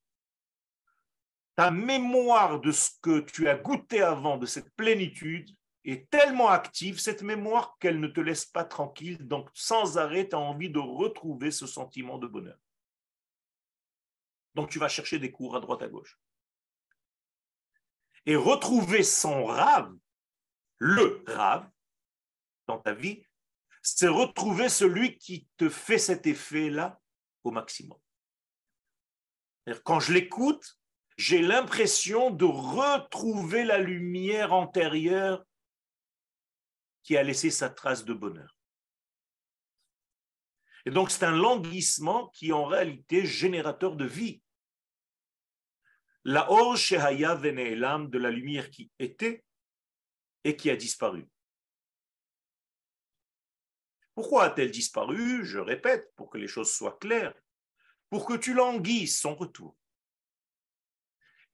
ta 1.56 1.72
mémoire 1.72 2.60
de 2.60 2.72
ce 2.72 2.92
que 3.02 3.20
tu 3.22 3.48
as 3.48 3.56
goûté 3.56 4.02
avant, 4.02 4.38
de 4.38 4.46
cette 4.46 4.70
plénitude, 4.76 5.50
est 5.86 6.10
tellement 6.10 6.50
active, 6.50 7.00
cette 7.00 7.22
mémoire, 7.22 7.78
qu'elle 7.80 8.00
ne 8.00 8.08
te 8.08 8.20
laisse 8.20 8.46
pas 8.46 8.66
tranquille. 8.66 9.26
Donc, 9.28 9.50
sans 9.54 9.98
arrêt, 9.98 10.28
tu 10.28 10.36
as 10.36 10.40
envie 10.40 10.70
de 10.70 10.80
retrouver 10.80 11.52
ce 11.52 11.68
sentiment 11.68 12.18
de 12.18 12.28
bonheur. 12.28 12.58
Donc, 14.56 14.70
tu 14.70 14.80
vas 14.80 14.88
chercher 14.88 15.20
des 15.20 15.32
cours 15.32 15.56
à 15.56 15.60
droite, 15.60 15.84
à 15.84 15.88
gauche. 15.88 16.20
Et 18.26 18.36
retrouver 18.36 19.04
son 19.04 19.46
rave, 19.46 19.94
le 20.78 21.24
rave, 21.28 21.70
dans 22.68 22.80
ta 22.80 22.94
vie, 22.94 23.24
c'est 23.84 24.08
retrouver 24.08 24.68
celui 24.70 25.18
qui 25.20 25.48
te 25.58 25.70
fait 25.70 26.00
cet 26.00 26.26
effet-là 26.26 27.00
au 27.44 27.52
maximum. 27.52 28.00
Quand 29.84 30.00
je 30.00 30.14
l'écoute, 30.14 30.80
j'ai 31.18 31.42
l'impression 31.42 32.30
de 32.30 32.46
retrouver 32.46 33.64
la 33.64 33.80
lumière 33.80 34.54
antérieure 34.54 35.46
qui 37.04 37.16
a 37.18 37.24
laissé 37.24 37.50
sa 37.52 37.70
trace 37.70 38.04
de 38.04 38.14
bonheur. 38.14 38.58
Et 40.86 40.92
donc 40.92 41.10
c'est 41.12 41.26
un 41.26 41.36
languissement 41.36 42.30
qui 42.30 42.50
est 42.50 42.54
en 42.54 42.66
réalité 42.66 43.26
générateur 43.26 43.96
de 43.96 44.06
vie. 44.06 44.42
La 46.24 46.52
or 46.52 46.76
shehaya 46.76 47.36
veneelam 47.36 48.10
de 48.10 48.18
la 48.18 48.32
lumière 48.32 48.70
qui 48.70 48.92
était 49.00 49.44
et 50.44 50.56
qui 50.56 50.70
a 50.70 50.76
disparu. 50.76 51.28
Pourquoi 54.16 54.46
a-t-elle 54.46 54.72
disparu? 54.72 55.46
Je 55.46 55.60
répète, 55.60 56.14
pour 56.16 56.30
que 56.30 56.38
les 56.38 56.48
choses 56.48 56.72
soient 56.72 56.98
claires, 56.98 57.36
pour 58.10 58.26
que 58.26 58.36
tu 58.36 58.54
languisses 58.54 59.20
son 59.20 59.36
retour. 59.36 59.78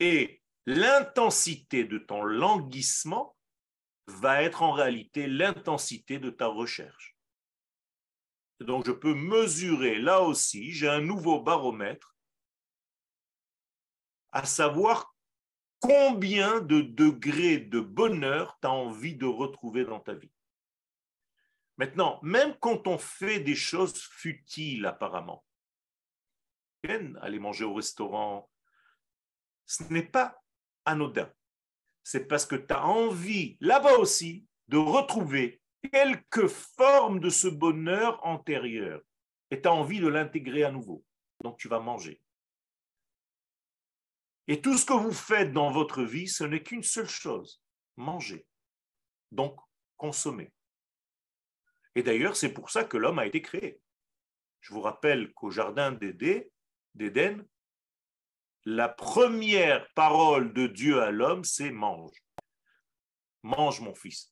Et 0.02 0.42
l'intensité 0.66 1.86
de 1.86 2.00
ton 2.00 2.24
languissement 2.24 3.38
va 4.08 4.42
être 4.42 4.64
en 4.64 4.72
réalité 4.72 5.28
l'intensité 5.28 6.18
de 6.18 6.32
ta 6.32 6.48
recherche. 6.48 7.16
Donc 8.60 8.86
je 8.86 8.92
peux 8.92 9.14
mesurer 9.14 10.00
là 10.00 10.22
aussi, 10.22 10.72
j'ai 10.72 10.90
un 10.90 11.02
nouveau 11.02 11.40
baromètre, 11.40 12.18
à 14.32 14.44
savoir 14.46 15.16
combien 15.80 16.62
de 16.62 16.82
degrés 16.82 17.60
de 17.60 17.80
bonheur 17.80 18.58
tu 18.60 18.68
as 18.68 18.72
envie 18.72 19.16
de 19.16 19.28
retrouver 19.28 19.86
dans 19.86 20.00
ta 20.00 20.16
vie. 20.16 20.34
Maintenant, 21.78 22.20
même 22.24 22.58
quand 22.60 22.88
on 22.88 22.98
fait 22.98 23.40
des 23.40 23.56
choses 23.56 24.02
futiles 24.02 24.88
apparemment, 24.88 25.46
aller 26.84 27.40
manger 27.40 27.66
au 27.66 27.76
restaurant, 27.76 28.51
ce 29.66 29.84
n'est 29.92 30.08
pas 30.08 30.42
anodin 30.86 31.32
c'est 32.04 32.28
parce 32.28 32.46
que 32.46 32.56
tu 32.56 32.74
as 32.74 32.86
envie, 32.86 33.58
là-bas 33.60 33.98
aussi, 33.98 34.46
de 34.68 34.78
retrouver 34.78 35.62
quelque 35.92 36.48
forme 36.48 37.20
de 37.20 37.30
ce 37.30 37.48
bonheur 37.48 38.26
antérieur. 38.26 39.02
Et 39.50 39.62
tu 39.62 39.68
as 39.68 39.74
envie 39.74 40.00
de 40.00 40.08
l'intégrer 40.08 40.64
à 40.64 40.72
nouveau. 40.72 41.04
Donc 41.44 41.58
tu 41.58 41.68
vas 41.68 41.80
manger. 41.80 42.22
Et 44.48 44.62
tout 44.62 44.78
ce 44.78 44.86
que 44.86 44.94
vous 44.94 45.14
faites 45.14 45.54
dans 45.54 45.72
votre 45.72 46.04
vie, 46.04 46.28
ce 46.28 46.44
n'est 46.44 46.64
qu'une 46.64 46.84
seule 46.84 47.10
chose, 47.10 47.62
manger. 47.98 48.46
Donc 49.32 49.58
consommer. 49.98 50.52
Et 51.96 52.04
d'ailleurs, 52.04 52.36
c'est 52.36 52.54
pour 52.54 52.70
ça 52.70 52.84
que 52.84 52.98
l'homme 52.98 53.20
a 53.20 53.26
été 53.26 53.42
créé. 53.42 53.80
Je 54.62 54.74
vous 54.74 54.82
rappelle 54.82 55.34
qu'au 55.34 55.52
jardin 55.52 55.92
d'Éden, 55.92 57.46
la 58.66 58.90
première 58.90 59.88
parole 59.94 60.54
de 60.54 60.68
Dieu 60.68 61.02
à 61.02 61.12
l'homme, 61.12 61.44
c'est 61.44 61.72
mange. 61.72 62.12
Mange, 63.44 63.82
mon 63.82 63.96
fils. 63.96 64.32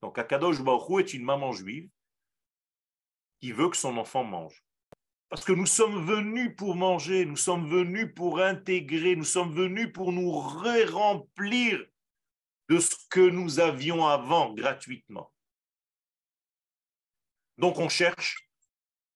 Donc, 0.00 0.18
Akadosh 0.18 0.62
Baruch 0.62 1.00
est 1.00 1.14
une 1.14 1.24
maman 1.24 1.52
juive 1.52 1.88
qui 3.40 3.52
veut 3.52 3.68
que 3.68 3.76
son 3.76 3.96
enfant 3.98 4.24
mange. 4.24 4.64
Parce 5.28 5.44
que 5.44 5.52
nous 5.52 5.66
sommes 5.66 6.06
venus 6.06 6.54
pour 6.56 6.76
manger, 6.76 7.26
nous 7.26 7.36
sommes 7.36 7.68
venus 7.68 8.12
pour 8.14 8.40
intégrer, 8.40 9.16
nous 9.16 9.24
sommes 9.24 9.54
venus 9.54 9.92
pour 9.92 10.12
nous 10.12 10.30
remplir 10.30 11.84
de 12.68 12.78
ce 12.78 12.94
que 13.10 13.20
nous 13.20 13.60
avions 13.60 14.06
avant 14.06 14.54
gratuitement. 14.54 15.32
Donc 17.58 17.78
on 17.78 17.88
cherche 17.88 18.48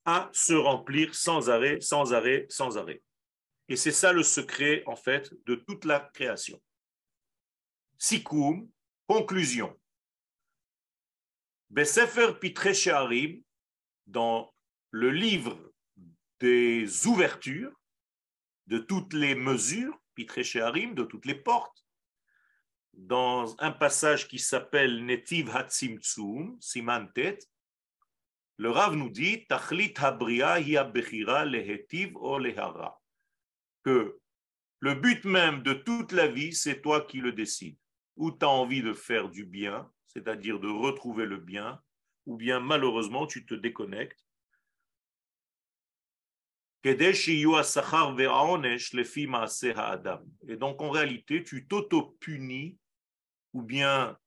à 0.04 0.28
se 0.32 0.54
remplir 0.54 1.14
sans 1.14 1.50
arrêt, 1.50 1.80
sans 1.80 2.12
arrêt, 2.12 2.46
sans 2.48 2.78
arrêt. 2.78 3.02
Et 3.68 3.76
c'est 3.76 3.92
ça 3.92 4.12
le 4.12 4.22
secret, 4.22 4.83
en 4.87 4.96
fait, 4.96 5.33
de 5.44 5.54
toute 5.54 5.85
la 5.85 6.00
création. 6.00 6.61
Sikoum, 7.98 8.70
conclusion. 9.07 9.78
Besefer 11.70 12.35
Pitre 12.40 12.72
Shearim, 12.72 13.42
dans 14.07 14.54
le 14.90 15.11
livre 15.11 15.72
des 16.40 17.07
ouvertures, 17.07 17.72
de 18.66 18.78
toutes 18.78 19.12
les 19.12 19.35
mesures, 19.35 19.98
Pitre 20.14 20.42
Shearim, 20.42 20.94
de 20.94 21.04
toutes 21.04 21.26
les 21.26 21.35
portes, 21.35 21.85
dans 22.94 23.54
un 23.61 23.70
passage 23.70 24.28
qui 24.28 24.38
s'appelle 24.38 25.04
Netiv 25.04 25.54
Hatzimtzum, 25.54 26.57
Simantet, 26.61 27.38
le 28.57 28.70
Rav 28.70 28.96
nous 28.96 29.11
dit 29.11 29.46
Tachlit 29.46 29.94
Habria 29.98 30.59
hi 30.59 30.76
lehetiv 31.46 32.16
o 32.16 32.38
lehara 32.38 33.00
que 33.88 34.20
le 34.81 34.94
but 34.94 35.24
même 35.24 35.62
de 35.62 35.72
toute 35.72 36.12
la 36.12 36.29
vie, 36.29 36.53
c'est 36.53 36.83
toi 36.83 37.01
qui 37.07 37.20
le 37.20 37.33
décides. 37.33 37.79
ou 38.16 38.33
tu 38.33 38.44
as 38.44 38.48
envie 38.48 38.83
de 38.83 38.92
faire 38.92 39.29
du 39.31 39.44
bien, 39.44 39.90
c'est-à-dire 40.09 40.59
de 40.59 40.68
retrouver 40.68 41.24
le 41.24 41.38
bien, 41.38 41.81
ou 42.27 42.37
bien 42.37 42.59
malheureusement 42.61 43.27
tu 43.27 43.46
te 43.46 43.55
déconnectes. 43.55 44.27
Et 46.85 46.96
donc 50.57 50.83
en 50.83 50.90
réalité, 50.90 51.44
tu 51.44 51.66
t'auto-punis 51.68 52.77
ou 53.53 53.62
bien 53.62 54.18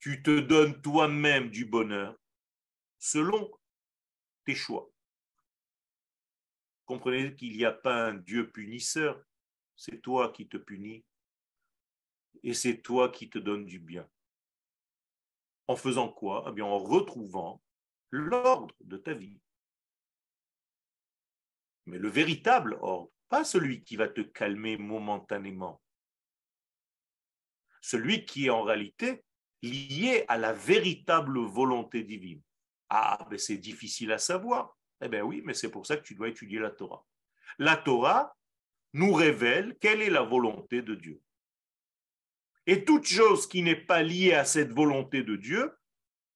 tu 0.00 0.22
te 0.22 0.40
donnes 0.40 0.80
toi-même 0.80 1.50
du 1.50 1.64
bonheur 1.66 2.16
selon 2.98 3.50
tes 4.44 4.54
choix. 4.54 4.90
Comprenez 6.86 7.34
qu'il 7.34 7.56
n'y 7.56 7.64
a 7.64 7.72
pas 7.72 8.06
un 8.06 8.14
Dieu 8.14 8.50
punisseur, 8.50 9.20
c'est 9.74 10.00
toi 10.00 10.32
qui 10.32 10.48
te 10.48 10.56
punis 10.56 11.04
et 12.42 12.54
c'est 12.54 12.80
toi 12.80 13.10
qui 13.10 13.28
te 13.28 13.38
donnes 13.38 13.66
du 13.66 13.80
bien. 13.80 14.08
En 15.66 15.74
faisant 15.74 16.08
quoi? 16.08 16.44
Eh 16.48 16.52
bien, 16.52 16.64
en 16.64 16.78
retrouvant 16.78 17.60
l'ordre 18.10 18.74
de 18.80 18.96
ta 18.96 19.14
vie. 19.14 19.40
Mais 21.86 21.98
le 21.98 22.08
véritable 22.08 22.78
ordre, 22.80 23.10
pas 23.28 23.44
celui 23.44 23.82
qui 23.82 23.96
va 23.96 24.08
te 24.08 24.20
calmer 24.20 24.76
momentanément, 24.76 25.82
celui 27.80 28.24
qui 28.24 28.46
est 28.46 28.50
en 28.50 28.62
réalité 28.62 29.24
lié 29.62 30.24
à 30.28 30.38
la 30.38 30.52
véritable 30.52 31.38
volonté 31.40 32.04
divine. 32.04 32.42
Ah, 32.88 33.26
mais 33.30 33.38
c'est 33.38 33.58
difficile 33.58 34.12
à 34.12 34.18
savoir. 34.18 34.75
Eh 35.02 35.08
bien 35.08 35.22
oui, 35.22 35.42
mais 35.44 35.54
c'est 35.54 35.70
pour 35.70 35.86
ça 35.86 35.96
que 35.96 36.02
tu 36.02 36.14
dois 36.14 36.28
étudier 36.28 36.58
la 36.58 36.70
Torah. 36.70 37.04
La 37.58 37.76
Torah 37.76 38.36
nous 38.92 39.12
révèle 39.12 39.76
quelle 39.80 40.02
est 40.02 40.10
la 40.10 40.22
volonté 40.22 40.82
de 40.82 40.94
Dieu. 40.94 41.20
Et 42.66 42.84
toute 42.84 43.06
chose 43.06 43.46
qui 43.46 43.62
n'est 43.62 43.84
pas 43.84 44.02
liée 44.02 44.32
à 44.32 44.44
cette 44.44 44.72
volonté 44.72 45.22
de 45.22 45.36
Dieu, 45.36 45.72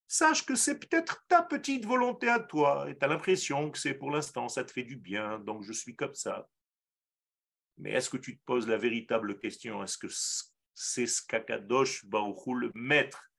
sache 0.07 0.45
que 0.45 0.55
c'est 0.55 0.79
peut-être 0.79 1.23
ta 1.27 1.41
petite 1.41 1.85
volonté 1.85 2.27
à 2.27 2.39
toi, 2.39 2.89
et 2.89 2.97
tu 2.97 3.03
as 3.03 3.07
l'impression 3.07 3.71
que 3.71 3.77
c'est 3.77 3.93
pour 3.93 4.11
l'instant, 4.11 4.47
ça 4.47 4.63
te 4.63 4.71
fait 4.71 4.83
du 4.83 4.97
bien, 4.97 5.39
donc 5.39 5.63
je 5.63 5.73
suis 5.73 5.95
comme 5.95 6.13
ça. 6.13 6.47
Mais 7.77 7.91
est-ce 7.91 8.09
que 8.09 8.17
tu 8.17 8.37
te 8.37 8.43
poses 8.45 8.67
la 8.67 8.77
véritable 8.77 9.39
question 9.39 9.83
Est-ce 9.83 9.97
que 9.97 10.07
c'est 10.73 11.07
ce 11.07 11.21
qu'Akadosh 11.25 12.03
le 12.03 12.71
maître 12.75 13.31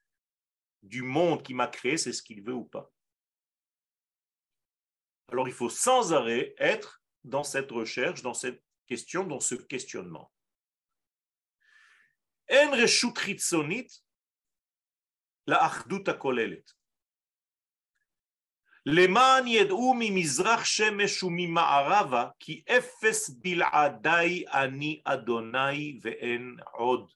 du 0.82 1.02
monde 1.02 1.42
qui 1.42 1.54
m'a 1.54 1.68
créé, 1.68 1.96
c'est 1.96 2.12
ce 2.12 2.22
qu'il 2.22 2.42
veut 2.42 2.54
ou 2.54 2.64
pas? 2.64 2.90
Alors 5.31 5.47
il 5.47 5.53
faut 5.53 5.69
sans 5.69 6.13
arrêt 6.13 6.53
être 6.57 7.01
dans 7.23 7.43
cette 7.43 7.71
recherche, 7.71 8.21
dans 8.21 8.33
cette 8.33 8.63
question, 8.87 9.23
dans 9.23 9.39
ce 9.39 9.55
questionnement. 9.55 10.31
En 12.49 12.71
reshut 12.71 13.17
חיצונית 13.17 14.01
לאחדות 15.47 16.07
הכוללת. 16.07 16.71
למען 18.85 19.47
ידעו 19.47 19.93
ממזרח 19.99 20.65
שמש 20.65 21.23
וממערבה 21.23 22.29
כי 22.39 22.63
אפס 22.69 23.29
בלעדיי 23.29 24.43
אני 24.47 25.01
אדוני 25.05 25.99
ואין 26.01 26.55
עוד. 26.71 27.11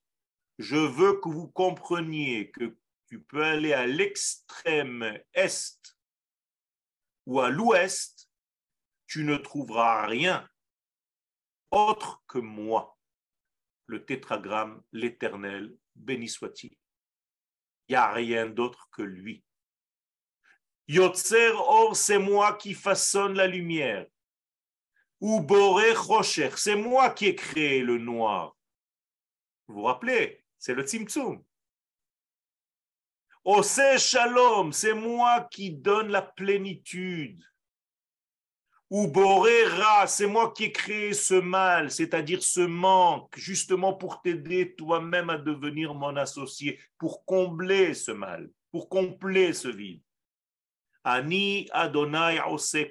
Je 0.61 0.75
veux 0.75 1.19
que 1.21 1.29
vous 1.29 1.47
compreniez 1.47 2.51
que 2.51 2.77
tu 3.07 3.21
peux 3.21 3.43
aller 3.43 3.73
à 3.73 3.87
l'extrême 3.87 5.17
est 5.33 5.94
ou 7.26 7.40
à 7.40 7.50
l'ouest, 7.50 8.30
tu 9.06 9.24
ne 9.24 9.36
trouveras 9.36 10.06
rien 10.06 10.48
autre 11.70 12.22
que 12.26 12.38
moi 12.38 12.96
le 13.86 14.04
tétragramme, 14.04 14.82
l'éternel, 14.92 15.76
béni 15.94 16.28
soit-il. 16.28 16.76
Il 17.88 17.92
n'y 17.92 17.96
a 17.96 18.12
rien 18.12 18.46
d'autre 18.46 18.88
que 18.90 19.02
lui. 19.02 19.44
Yotzer 20.88 21.52
or, 21.54 21.96
c'est 21.96 22.18
moi 22.18 22.54
qui 22.54 22.74
façonne 22.74 23.34
la 23.34 23.46
lumière. 23.46 24.06
Ou 25.20 25.40
Boré 25.40 25.92
Rocher, 25.92 26.50
c'est 26.56 26.76
moi 26.76 27.10
qui 27.10 27.26
ai 27.26 27.34
créé 27.34 27.80
le 27.80 27.98
noir. 27.98 28.56
Vous 29.66 29.76
vous 29.76 29.82
rappelez, 29.82 30.44
c'est 30.58 30.74
le 30.74 30.82
Tzimtzum. 30.82 31.42
Ose 33.48 33.98
Shalom, 33.98 34.72
c'est 34.72 34.92
moi 34.92 35.46
qui 35.48 35.70
donne 35.70 36.08
la 36.08 36.20
plénitude 36.20 37.40
ou 38.90 39.12
c'est 40.08 40.26
moi 40.26 40.52
qui 40.52 40.64
ai 40.64 40.72
créé 40.72 41.12
ce 41.12 41.34
mal, 41.34 41.92
c'est-à-dire 41.92 42.42
ce 42.42 42.62
manque, 42.62 43.38
justement 43.38 43.94
pour 43.94 44.20
t'aider 44.20 44.74
toi-même 44.74 45.30
à 45.30 45.38
devenir 45.38 45.94
mon 45.94 46.16
associé, 46.16 46.80
pour 46.98 47.24
combler 47.24 47.94
ce 47.94 48.10
mal, 48.10 48.50
pour 48.72 48.88
combler 48.88 49.52
ce 49.52 49.68
vide. 49.68 50.02
Ani 51.04 51.68
Adonai 51.70 52.40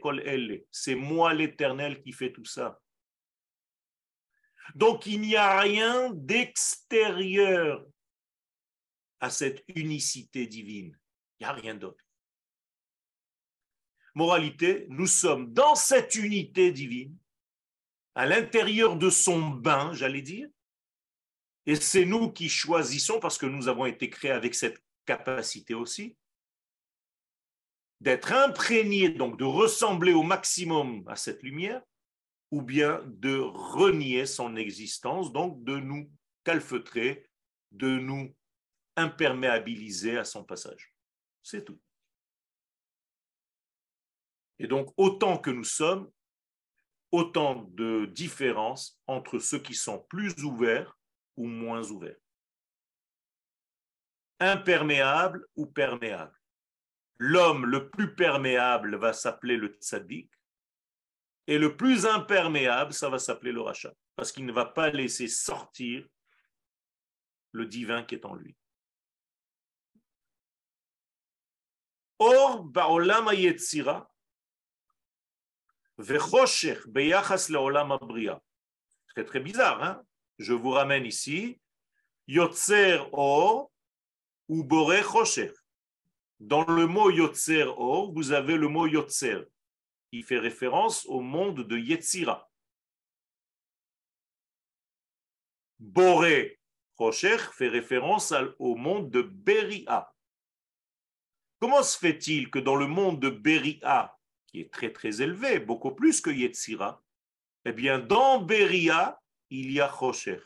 Kol 0.01 0.23
c'est 0.71 0.95
moi 0.95 1.33
l'Éternel 1.33 2.01
qui 2.01 2.13
fait 2.13 2.31
tout 2.31 2.45
ça. 2.45 2.79
Donc 4.73 5.05
il 5.05 5.19
n'y 5.19 5.35
a 5.35 5.59
rien 5.59 6.11
d'extérieur 6.13 7.85
à 9.19 9.29
cette 9.29 9.63
unicité 9.75 10.47
divine. 10.47 10.97
Il 11.39 11.43
n'y 11.43 11.49
a 11.49 11.53
rien 11.53 11.75
d'autre. 11.75 12.03
Moralité, 14.13 14.85
nous 14.89 15.07
sommes 15.07 15.53
dans 15.53 15.75
cette 15.75 16.15
unité 16.15 16.71
divine, 16.71 17.17
à 18.15 18.25
l'intérieur 18.25 18.95
de 18.95 19.09
son 19.09 19.49
bain, 19.49 19.93
j'allais 19.93 20.21
dire, 20.21 20.47
et 21.65 21.75
c'est 21.75 22.05
nous 22.05 22.31
qui 22.31 22.47
choisissons, 22.47 23.19
parce 23.19 23.37
que 23.37 23.45
nous 23.45 23.67
avons 23.67 23.85
été 23.85 24.09
créés 24.09 24.31
avec 24.31 24.55
cette 24.55 24.81
capacité 25.05 25.73
aussi, 25.73 26.15
d'être 27.99 28.31
imprégnés, 28.31 29.09
donc 29.09 29.37
de 29.37 29.43
ressembler 29.43 30.13
au 30.13 30.23
maximum 30.23 31.03
à 31.07 31.15
cette 31.15 31.43
lumière, 31.43 31.81
ou 32.51 32.61
bien 32.61 33.01
de 33.07 33.37
renier 33.37 34.25
son 34.25 34.55
existence, 34.55 35.33
donc 35.33 35.63
de 35.63 35.77
nous 35.77 36.09
calfeutrer, 36.43 37.27
de 37.71 37.97
nous 37.97 38.33
imperméabiliser 38.95 40.17
à 40.17 40.23
son 40.23 40.43
passage. 40.43 40.93
C'est 41.43 41.63
tout. 41.63 41.79
Et 44.59 44.67
donc, 44.67 44.93
autant 44.97 45.37
que 45.37 45.49
nous 45.49 45.63
sommes, 45.65 46.09
autant 47.11 47.63
de 47.73 48.05
différences 48.05 48.99
entre 49.07 49.39
ceux 49.39 49.59
qui 49.59 49.73
sont 49.73 49.99
plus 50.09 50.43
ouverts 50.43 50.97
ou 51.37 51.45
moins 51.45 51.83
ouverts. 51.91 52.19
Imperméable 54.39 55.45
ou 55.55 55.65
perméable. 55.65 56.37
L'homme 57.17 57.65
le 57.65 57.89
plus 57.89 58.15
perméable 58.15 58.95
va 58.97 59.13
s'appeler 59.13 59.55
le 59.55 59.67
tzaddik, 59.67 60.29
et 61.47 61.57
le 61.57 61.77
plus 61.77 62.05
imperméable, 62.05 62.91
ça 62.91 63.09
va 63.09 63.19
s'appeler 63.19 63.51
le 63.51 63.61
rachat, 63.61 63.93
parce 64.15 64.31
qu'il 64.31 64.45
ne 64.45 64.51
va 64.51 64.65
pas 64.65 64.89
laisser 64.89 65.27
sortir 65.27 66.07
le 67.51 67.65
divin 67.65 68.03
qui 68.03 68.15
est 68.15 68.25
en 68.25 68.33
lui. 68.33 68.55
Or, 72.19 72.63
ba'olam 72.63 73.33
yetzira, 73.33 74.09
c'est 75.97 76.17
très 79.25 79.39
bizarre, 79.39 79.83
hein 79.83 80.03
Je 80.37 80.53
vous 80.53 80.71
ramène 80.71 81.05
ici. 81.05 81.59
Yotzer 82.27 82.99
or 83.13 83.71
ou 84.49 84.63
bore 84.63 85.03
chosher. 85.03 85.53
Dans 86.39 86.65
le 86.65 86.85
mot 86.87 87.09
Yotzer 87.11 87.65
or, 87.77 88.11
vous 88.11 88.33
avez 88.33 88.57
le 88.57 88.67
mot 88.67 88.87
Yotzer, 88.87 89.45
qui 90.11 90.21
fait 90.21 90.39
référence 90.39 91.05
au 91.05 91.21
monde 91.21 91.61
de 91.61 91.77
Yetzira. 91.77 92.49
Bore 95.79 96.25
Chosher 96.97 97.37
fait 97.53 97.67
référence 97.67 98.33
au 98.59 98.75
monde 98.75 99.09
de 99.11 99.21
Beria. 99.21 100.13
Comment 101.65 101.81
se 101.81 101.97
fait-il 101.97 102.51
que 102.51 102.59
dans 102.59 102.75
le 102.75 102.85
monde 102.85 103.19
de 103.19 103.31
Beria, 103.31 104.15
qui 104.45 104.61
est 104.61 104.71
très 104.71 104.93
très 104.93 105.23
élevé, 105.23 105.57
beaucoup 105.57 105.95
plus 105.95 106.21
que 106.21 106.29
Yetzira, 106.29 107.03
eh 107.65 107.71
bien 107.71 107.97
dans 107.97 108.39
Beria, 108.39 109.19
il 109.49 109.71
y 109.71 109.81
a 109.81 109.89
Chosher. 109.89 110.41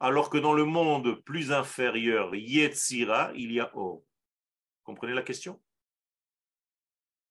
Alors 0.00 0.28
que 0.28 0.38
dans 0.38 0.54
le 0.54 0.64
monde 0.64 1.22
plus 1.24 1.52
inférieur, 1.52 2.34
Yetzira, 2.34 3.30
il 3.36 3.52
y 3.52 3.60
a 3.60 3.70
Or. 3.76 4.02
Comprenez 4.82 5.14
la 5.14 5.22
question? 5.22 5.62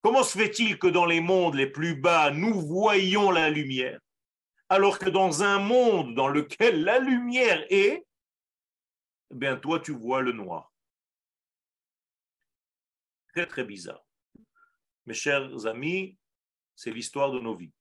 Comment 0.00 0.22
se 0.22 0.38
fait-il 0.38 0.78
que 0.78 0.86
dans 0.86 1.04
les 1.04 1.20
mondes 1.20 1.56
les 1.56 1.66
plus 1.66 1.94
bas, 1.94 2.30
nous 2.30 2.58
voyons 2.58 3.30
la 3.30 3.50
lumière, 3.50 4.00
alors 4.70 4.98
que 4.98 5.10
dans 5.10 5.42
un 5.42 5.58
monde 5.58 6.14
dans 6.14 6.28
lequel 6.28 6.84
la 6.84 6.98
lumière 7.00 7.66
est, 7.68 8.06
eh 9.30 9.34
bien 9.34 9.58
toi 9.58 9.78
tu 9.78 9.92
vois 9.92 10.22
le 10.22 10.32
noir? 10.32 10.72
Très 13.38 13.46
très 13.46 13.64
bizarre. 13.64 14.04
Mes 15.06 15.14
chers 15.14 15.64
amis, 15.64 16.18
c'est 16.74 16.90
l'histoire 16.90 17.30
de 17.30 17.38
nos 17.38 17.54
vies. 17.54 17.72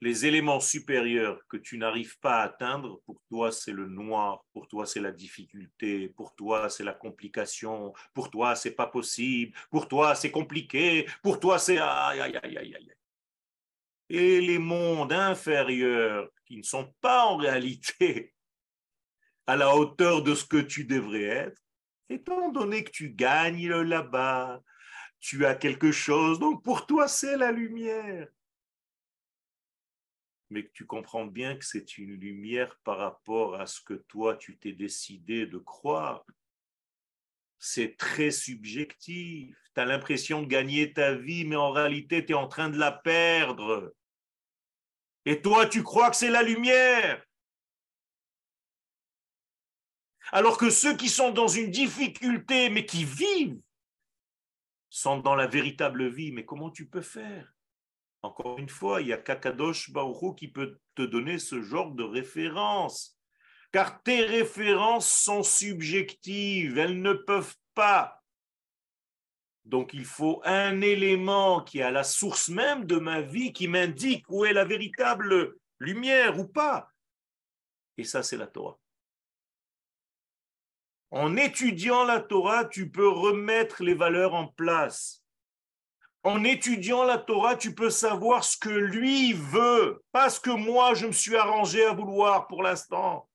les 0.00 0.24
éléments 0.26 0.58
supérieurs 0.58 1.38
que 1.48 1.58
tu 1.58 1.76
n'arrives 1.78 2.18
pas 2.18 2.40
à 2.40 2.44
atteindre, 2.44 3.00
pour 3.04 3.22
toi 3.28 3.52
c'est 3.52 3.70
le 3.70 3.86
noir, 3.86 4.42
pour 4.52 4.66
toi 4.66 4.84
c'est 4.86 5.00
la 5.00 5.12
difficulté, 5.12 6.08
pour 6.08 6.34
toi 6.34 6.68
c'est 6.70 6.82
la 6.82 6.94
complication, 6.94 7.92
pour 8.12 8.30
toi 8.30 8.56
c'est 8.56 8.74
pas 8.74 8.88
possible, 8.88 9.56
pour 9.70 9.86
toi 9.86 10.16
c'est 10.16 10.32
compliqué, 10.32 11.06
pour 11.22 11.38
toi 11.38 11.58
c'est 11.58 11.78
aïe 11.78 12.20
aïe 12.20 12.36
aïe 12.42 12.56
aïe 12.56 12.74
aïe. 12.74 12.92
Et 14.08 14.40
les 14.40 14.58
mondes 14.58 15.12
inférieurs 15.12 16.28
qui 16.46 16.56
ne 16.56 16.64
sont 16.64 16.92
pas 17.00 17.26
en 17.26 17.36
réalité 17.36 18.34
à 19.46 19.56
la 19.56 19.76
hauteur 19.76 20.24
de 20.24 20.34
ce 20.34 20.44
que 20.44 20.56
tu 20.56 20.84
devrais 20.84 21.28
être, 21.46 21.61
étant 22.12 22.50
donné 22.50 22.84
que 22.84 22.90
tu 22.90 23.10
gagnes 23.10 23.68
là-bas, 23.68 24.60
tu 25.20 25.46
as 25.46 25.54
quelque 25.54 25.92
chose, 25.92 26.38
donc 26.38 26.62
pour 26.62 26.86
toi 26.86 27.08
c'est 27.08 27.36
la 27.36 27.52
lumière 27.52 28.28
mais 30.52 30.64
que 30.64 30.72
tu 30.72 30.86
comprends 30.86 31.24
bien 31.24 31.56
que 31.56 31.64
c'est 31.64 31.98
une 31.98 32.14
lumière 32.14 32.78
par 32.84 32.98
rapport 32.98 33.60
à 33.60 33.66
ce 33.66 33.80
que 33.80 33.94
toi 33.94 34.36
tu 34.36 34.58
t'es 34.58 34.72
décidé 34.72 35.46
de 35.46 35.58
croire. 35.58 36.24
C'est 37.58 37.96
très 37.96 38.30
subjectif. 38.30 39.56
Tu 39.74 39.80
as 39.80 39.84
l'impression 39.84 40.42
de 40.42 40.46
gagner 40.46 40.92
ta 40.92 41.14
vie, 41.14 41.44
mais 41.44 41.56
en 41.56 41.70
réalité, 41.70 42.24
tu 42.24 42.32
es 42.32 42.36
en 42.36 42.48
train 42.48 42.68
de 42.68 42.78
la 42.78 42.92
perdre. 42.92 43.94
Et 45.24 45.40
toi, 45.40 45.66
tu 45.66 45.82
crois 45.82 46.10
que 46.10 46.16
c'est 46.16 46.30
la 46.30 46.42
lumière. 46.42 47.24
Alors 50.32 50.56
que 50.56 50.70
ceux 50.70 50.96
qui 50.96 51.10
sont 51.10 51.30
dans 51.30 51.46
une 51.46 51.70
difficulté, 51.70 52.70
mais 52.70 52.86
qui 52.86 53.04
vivent, 53.04 53.60
sont 54.88 55.18
dans 55.18 55.34
la 55.34 55.46
véritable 55.46 56.08
vie. 56.08 56.32
Mais 56.32 56.44
comment 56.44 56.70
tu 56.70 56.86
peux 56.86 57.02
faire? 57.02 57.52
Encore 58.22 58.58
une 58.58 58.68
fois, 58.68 59.02
il 59.02 59.08
y 59.08 59.12
a 59.12 59.18
Kakadosh 59.18 59.90
Baruch 59.90 60.38
qui 60.38 60.48
peut 60.48 60.78
te 60.94 61.02
donner 61.02 61.38
ce 61.38 61.62
genre 61.62 61.90
de 61.92 62.02
référence. 62.02 63.18
Car 63.72 64.02
tes 64.02 64.24
références 64.24 65.10
sont 65.10 65.42
subjectives, 65.42 66.78
elles 66.78 67.00
ne 67.00 67.14
peuvent 67.14 67.56
pas. 67.74 68.22
Donc 69.64 69.94
il 69.94 70.04
faut 70.04 70.42
un 70.44 70.80
élément 70.80 71.62
qui 71.62 71.78
est 71.78 71.82
à 71.82 71.90
la 71.90 72.04
source 72.04 72.48
même 72.48 72.84
de 72.84 72.96
ma 72.96 73.22
vie, 73.22 73.52
qui 73.52 73.68
m'indique 73.68 74.26
où 74.28 74.44
est 74.44 74.52
la 74.52 74.64
véritable 74.64 75.56
lumière 75.78 76.38
ou 76.38 76.46
pas. 76.46 76.90
Et 77.96 78.04
ça, 78.04 78.22
c'est 78.22 78.36
la 78.36 78.46
Torah. 78.46 78.78
En 81.12 81.36
étudiant 81.36 82.04
la 82.04 82.20
Torah, 82.20 82.64
tu 82.64 82.90
peux 82.90 83.08
remettre 83.08 83.84
les 83.84 83.94
valeurs 83.94 84.34
en 84.34 84.48
place 84.48 85.22
en 86.24 86.44
étudiant 86.44 87.04
la 87.04 87.18
Torah, 87.18 87.56
tu 87.56 87.74
peux 87.74 87.90
savoir 87.90 88.44
ce 88.44 88.56
que 88.56 88.68
lui 88.68 89.32
veut, 89.32 90.02
pas 90.12 90.30
ce 90.30 90.38
que 90.38 90.50
moi 90.50 90.94
je 90.94 91.06
me 91.06 91.12
suis 91.12 91.36
arrangé 91.36 91.84
à 91.84 91.92
vouloir 91.92 92.46
pour 92.46 92.62
l'instant, 92.62 93.28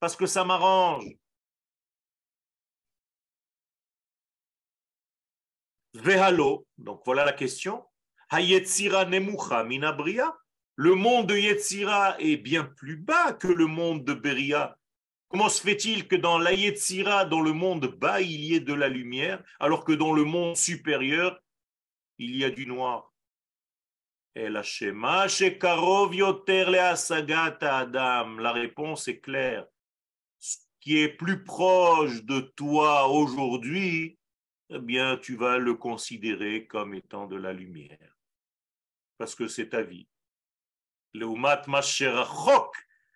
parce 0.00 0.16
que 0.16 0.26
ça 0.26 0.44
m'arrange. 0.44 1.06
Vehalo, 5.94 6.66
donc 6.78 7.02
voilà 7.04 7.24
la 7.24 7.32
question. 7.32 7.84
Hayetzira 8.30 9.04
nemucha 9.04 9.62
minabria. 9.62 10.34
Le 10.74 10.94
monde 10.94 11.26
de 11.28 11.36
Yetzira 11.36 12.18
est 12.18 12.38
bien 12.38 12.64
plus 12.64 12.96
bas 12.96 13.34
que 13.34 13.46
le 13.46 13.66
monde 13.66 14.04
de 14.04 14.14
Beria. 14.14 14.76
Comment 15.32 15.48
se 15.48 15.62
fait-il 15.62 16.06
que 16.06 16.14
dans 16.14 16.36
la 16.36 16.52
Yetzira, 16.52 17.24
dans 17.24 17.40
le 17.40 17.54
monde 17.54 17.86
bas, 17.86 18.20
il 18.20 18.44
y 18.44 18.54
ait 18.54 18.60
de 18.60 18.74
la 18.74 18.88
lumière, 18.88 19.42
alors 19.60 19.82
que 19.82 19.92
dans 19.92 20.12
le 20.12 20.24
monde 20.24 20.56
supérieur, 20.56 21.40
il 22.18 22.36
y 22.36 22.44
a 22.44 22.50
du 22.50 22.66
noir? 22.66 23.10
La 24.34 24.62
réponse 28.52 29.08
est 29.08 29.20
claire. 29.20 29.66
Ce 30.38 30.58
qui 30.80 30.98
est 30.98 31.08
plus 31.08 31.42
proche 31.44 32.22
de 32.24 32.40
toi 32.40 33.08
aujourd'hui, 33.08 34.18
eh 34.68 34.80
bien, 34.80 35.16
tu 35.16 35.36
vas 35.36 35.56
le 35.56 35.72
considérer 35.72 36.66
comme 36.66 36.92
étant 36.92 37.26
de 37.26 37.36
la 37.36 37.54
lumière. 37.54 38.18
Parce 39.16 39.34
que 39.34 39.48
c'est 39.48 39.70
ta 39.70 39.80
vie. 39.80 40.06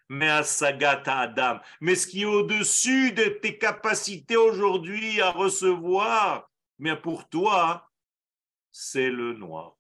Mais 0.08 0.42
ce 0.42 2.06
qui 2.06 2.22
est 2.22 2.26
au-dessus 2.26 3.12
de 3.12 3.24
tes 3.24 3.58
capacités 3.58 4.36
aujourd'hui 4.36 5.20
à 5.20 5.30
recevoir, 5.30 6.50
mais 6.78 6.96
pour 6.96 7.28
toi, 7.28 7.90
c'est 8.70 9.10
le 9.10 9.32
noir. 9.32 9.76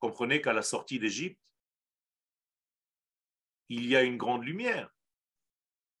Comprenez 0.00 0.40
qu'à 0.40 0.52
la 0.52 0.62
sortie 0.62 0.98
d'Égypte, 0.98 1.40
il 3.68 3.86
y 3.86 3.94
a 3.96 4.02
une 4.02 4.16
grande 4.16 4.44
lumière. 4.44 4.90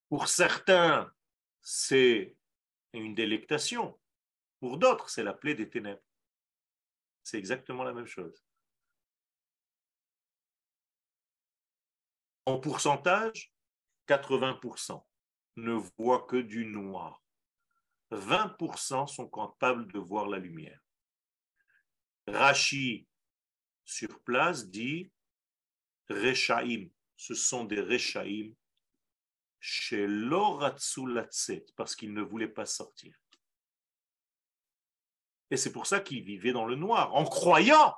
Pour 0.08 0.28
certains, 0.28 1.12
c'est 1.60 2.36
une 2.94 3.14
délectation. 3.14 3.98
Pour 4.60 4.78
d'autres, 4.78 5.10
c'est 5.10 5.22
la 5.22 5.34
plaie 5.34 5.54
des 5.54 5.68
ténèbres. 5.68 6.02
C'est 7.22 7.38
exactement 7.38 7.84
la 7.84 7.92
même 7.92 8.06
chose. 8.06 8.47
En 12.48 12.58
pourcentage, 12.58 13.52
80% 14.08 15.04
ne 15.56 15.74
voient 15.98 16.24
que 16.26 16.38
du 16.38 16.64
noir. 16.64 17.22
20% 18.10 19.06
sont 19.06 19.28
capables 19.28 19.92
de 19.92 19.98
voir 19.98 20.28
la 20.28 20.38
lumière. 20.38 20.80
Rashi, 22.26 23.06
sur 23.84 24.18
place, 24.22 24.66
dit 24.66 25.12
Rechaim, 26.08 26.88
ce 27.18 27.34
sont 27.34 27.64
des 27.64 27.82
Rechaim 27.82 28.54
chez 29.60 30.06
l'Oratsulatset, 30.06 31.66
parce 31.76 31.94
qu'ils 31.94 32.14
ne 32.14 32.22
voulaient 32.22 32.48
pas 32.48 32.64
sortir. 32.64 33.14
Et 35.50 35.58
c'est 35.58 35.72
pour 35.72 35.86
ça 35.86 36.00
qu'ils 36.00 36.24
vivaient 36.24 36.52
dans 36.52 36.64
le 36.64 36.76
noir, 36.76 37.14
en 37.14 37.26
croyant, 37.26 37.94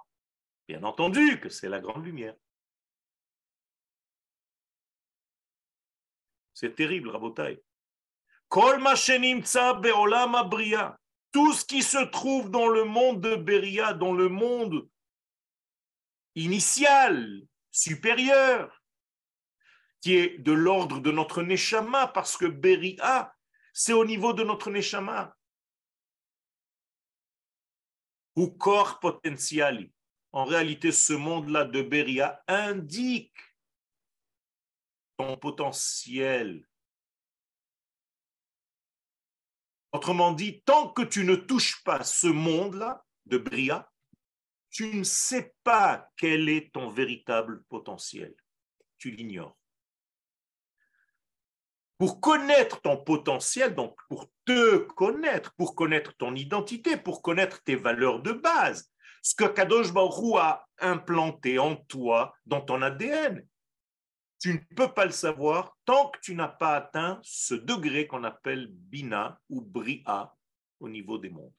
bien 0.66 0.82
entendu, 0.82 1.38
que 1.38 1.50
c'est 1.50 1.68
la 1.68 1.78
grande 1.78 2.04
lumière. 2.04 2.34
C'est 6.60 6.74
terrible, 6.74 7.08
Rabotai. 7.08 7.62
Tout 8.52 8.82
ce 11.54 11.64
qui 11.64 11.82
se 11.82 12.04
trouve 12.04 12.50
dans 12.50 12.68
le 12.68 12.84
monde 12.84 13.22
de 13.22 13.34
Beria, 13.34 13.94
dans 13.94 14.12
le 14.12 14.28
monde 14.28 14.86
initial, 16.34 17.40
supérieur, 17.70 18.82
qui 20.02 20.16
est 20.16 20.36
de 20.36 20.52
l'ordre 20.52 21.00
de 21.00 21.10
notre 21.10 21.42
Neshama, 21.42 22.08
parce 22.08 22.36
que 22.36 22.44
Beria, 22.44 23.34
c'est 23.72 23.94
au 23.94 24.04
niveau 24.04 24.34
de 24.34 24.44
notre 24.44 24.70
Neshama. 24.70 25.34
Ou 28.36 28.50
corps 28.50 29.00
potentiel. 29.00 29.90
En 30.32 30.44
réalité, 30.44 30.92
ce 30.92 31.14
monde-là 31.14 31.64
de 31.64 31.80
Beria 31.80 32.44
indique 32.46 33.32
potentiel 35.36 36.64
Autrement 39.92 40.32
dit, 40.32 40.62
tant 40.62 40.88
que 40.88 41.02
tu 41.02 41.24
ne 41.24 41.34
touches 41.34 41.82
pas 41.82 42.04
ce 42.04 42.28
monde-là 42.28 43.04
de 43.26 43.38
Bria, 43.38 43.90
tu 44.70 44.94
ne 44.94 45.02
sais 45.02 45.52
pas 45.64 46.08
quel 46.16 46.48
est 46.48 46.72
ton 46.72 46.88
véritable 46.88 47.64
potentiel. 47.64 48.34
Tu 48.98 49.10
l'ignores. 49.10 49.56
Pour 51.98 52.20
connaître 52.20 52.80
ton 52.80 52.96
potentiel, 52.96 53.74
donc 53.74 53.98
pour 54.08 54.30
te 54.46 54.78
connaître, 54.78 55.52
pour 55.56 55.74
connaître 55.74 56.16
ton 56.16 56.34
identité, 56.34 56.96
pour 56.96 57.20
connaître 57.20 57.62
tes 57.62 57.76
valeurs 57.76 58.22
de 58.22 58.32
base, 58.32 58.90
ce 59.22 59.34
que 59.34 59.44
Kadosh 59.44 59.92
Baruch 59.92 60.36
a 60.38 60.66
implanté 60.78 61.58
en 61.58 61.76
toi, 61.76 62.34
dans 62.46 62.60
ton 62.60 62.80
ADN, 62.80 63.46
tu 64.40 64.54
ne 64.54 64.74
peux 64.74 64.92
pas 64.92 65.04
le 65.04 65.12
savoir 65.12 65.76
tant 65.84 66.10
que 66.10 66.18
tu 66.20 66.34
n'as 66.34 66.48
pas 66.48 66.74
atteint 66.76 67.20
ce 67.22 67.54
degré 67.54 68.06
qu'on 68.06 68.24
appelle 68.24 68.68
Bina 68.68 69.38
ou 69.50 69.60
Bria 69.60 70.34
au 70.80 70.88
niveau 70.88 71.18
des 71.18 71.28
mondes. 71.28 71.52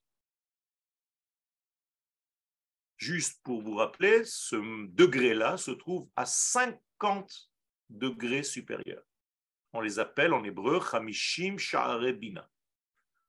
Juste 2.97 3.41
pour 3.43 3.61
vous 3.61 3.75
rappeler, 3.75 4.25
ce 4.25 4.55
degré-là 4.87 5.57
se 5.57 5.71
trouve 5.71 6.09
à 6.15 6.25
50 6.25 7.51
degrés 7.89 8.43
supérieurs. 8.43 9.03
On 9.73 9.81
les 9.81 9.99
appelle 9.99 10.33
en 10.33 10.43
hébreu 10.43 10.79
Hamishim 10.91 11.57
Sha'are 11.57 12.13
Bina. 12.13 12.49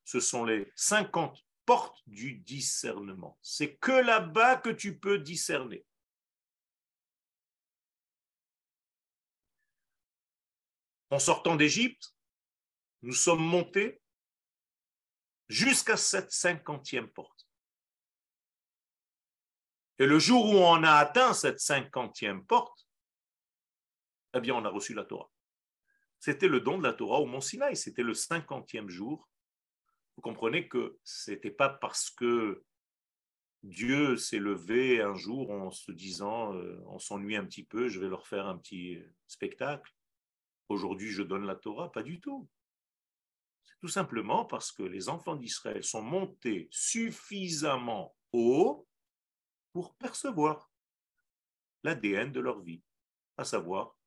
Ce 0.04 0.18
sont 0.18 0.44
les 0.44 0.72
50 0.76 1.38
portes 1.66 2.02
du 2.06 2.34
discernement. 2.34 3.38
C'est 3.42 3.76
que 3.76 3.92
là-bas 3.92 4.56
que 4.56 4.70
tu 4.70 4.98
peux 4.98 5.18
discerner. 5.18 5.84
En 11.12 11.18
sortant 11.18 11.56
d'Égypte, 11.56 12.16
nous 13.02 13.12
sommes 13.12 13.44
montés 13.44 14.00
jusqu'à 15.48 15.98
cette 15.98 16.32
cinquantième 16.32 17.08
porte. 17.08 17.46
Et 19.98 20.06
le 20.06 20.18
jour 20.18 20.46
où 20.46 20.56
on 20.56 20.82
a 20.82 20.92
atteint 20.92 21.34
cette 21.34 21.60
cinquantième 21.60 22.46
porte, 22.46 22.88
eh 24.34 24.40
bien, 24.40 24.54
on 24.54 24.64
a 24.64 24.70
reçu 24.70 24.94
la 24.94 25.04
Torah. 25.04 25.30
C'était 26.18 26.48
le 26.48 26.60
don 26.60 26.78
de 26.78 26.82
la 26.82 26.94
Torah 26.94 27.20
au 27.20 27.26
Mont 27.26 27.42
Sinaï, 27.42 27.76
c'était 27.76 28.02
le 28.02 28.14
cinquantième 28.14 28.88
jour. 28.88 29.28
Vous 30.16 30.22
comprenez 30.22 30.66
que 30.66 30.98
ce 31.04 31.32
n'était 31.32 31.50
pas 31.50 31.68
parce 31.68 32.08
que 32.08 32.64
Dieu 33.62 34.16
s'est 34.16 34.38
levé 34.38 35.02
un 35.02 35.14
jour 35.14 35.50
en 35.50 35.70
se 35.70 35.92
disant 35.92 36.54
euh, 36.54 36.82
on 36.86 36.98
s'ennuie 36.98 37.36
un 37.36 37.44
petit 37.44 37.64
peu, 37.64 37.88
je 37.88 38.00
vais 38.00 38.08
leur 38.08 38.26
faire 38.26 38.46
un 38.46 38.56
petit 38.56 38.98
spectacle. 39.26 39.92
Aujourd'hui, 40.72 41.10
je 41.10 41.22
donne 41.22 41.44
la 41.44 41.54
Torah, 41.54 41.92
pas 41.92 42.02
du 42.02 42.18
tout. 42.18 42.48
C'est 43.62 43.78
tout 43.78 43.88
simplement 43.88 44.46
parce 44.46 44.72
que 44.72 44.82
les 44.82 45.10
enfants 45.10 45.36
d'Israël 45.36 45.84
sont 45.84 46.00
montés 46.00 46.66
suffisamment 46.70 48.16
haut 48.32 48.88
pour 49.74 49.94
percevoir 49.96 50.72
l'ADN 51.82 52.32
de 52.32 52.40
leur 52.40 52.62
vie, 52.62 52.82
à 53.36 53.44
savoir 53.44 53.98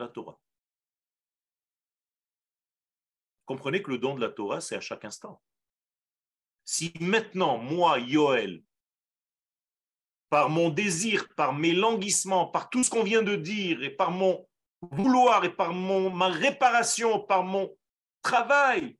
la 0.00 0.08
Torah. 0.08 0.40
Comprenez 3.46 3.80
que 3.80 3.92
le 3.92 3.98
don 3.98 4.16
de 4.16 4.20
la 4.20 4.30
Torah, 4.30 4.60
c'est 4.60 4.74
à 4.74 4.80
chaque 4.80 5.04
instant. 5.04 5.40
Si 6.64 6.92
maintenant, 6.98 7.56
moi, 7.56 8.00
Yoel, 8.00 8.64
par 10.28 10.48
mon 10.50 10.70
désir, 10.70 11.32
par 11.36 11.52
mes 11.52 11.72
languissements, 11.72 12.48
par 12.48 12.68
tout 12.68 12.82
ce 12.82 12.90
qu'on 12.90 13.04
vient 13.04 13.22
de 13.22 13.36
dire, 13.36 13.84
et 13.84 13.90
par 13.90 14.10
mon 14.10 14.44
vouloir, 14.92 15.44
et 15.44 15.54
par 15.54 15.72
mon, 15.72 16.10
ma 16.10 16.28
réparation, 16.28 17.20
par 17.20 17.42
mon 17.42 17.76
travail, 18.22 18.98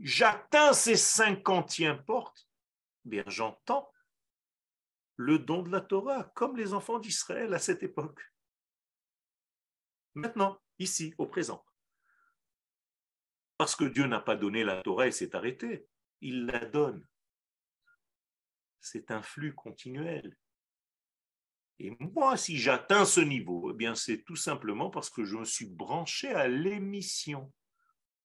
j'atteins 0.00 0.72
ces 0.72 0.96
cinquantièmes 0.96 2.04
portes, 2.04 2.48
bien 3.04 3.24
j'entends 3.26 3.90
le 5.16 5.38
don 5.38 5.62
de 5.62 5.70
la 5.70 5.80
Torah, 5.80 6.24
comme 6.34 6.56
les 6.56 6.74
enfants 6.74 6.98
d'Israël 6.98 7.54
à 7.54 7.58
cette 7.58 7.82
époque. 7.82 8.20
Maintenant, 10.14 10.60
ici, 10.78 11.14
au 11.18 11.26
présent. 11.26 11.64
Parce 13.56 13.74
que 13.74 13.84
Dieu 13.84 14.06
n'a 14.06 14.20
pas 14.20 14.36
donné 14.36 14.64
la 14.64 14.82
Torah 14.82 15.06
et 15.06 15.12
s'est 15.12 15.34
arrêté. 15.34 15.88
Il 16.20 16.46
la 16.46 16.64
donne. 16.64 17.06
C'est 18.80 19.10
un 19.10 19.22
flux 19.22 19.54
continuel. 19.54 20.36
Et 21.78 21.96
moi, 22.00 22.36
si 22.36 22.56
j'atteins 22.56 23.04
ce 23.04 23.20
niveau, 23.20 23.70
eh 23.70 23.74
bien, 23.74 23.94
c'est 23.94 24.22
tout 24.24 24.36
simplement 24.36 24.90
parce 24.90 25.10
que 25.10 25.24
je 25.24 25.36
me 25.36 25.44
suis 25.44 25.66
branché 25.66 26.28
à 26.28 26.48
l'émission. 26.48 27.52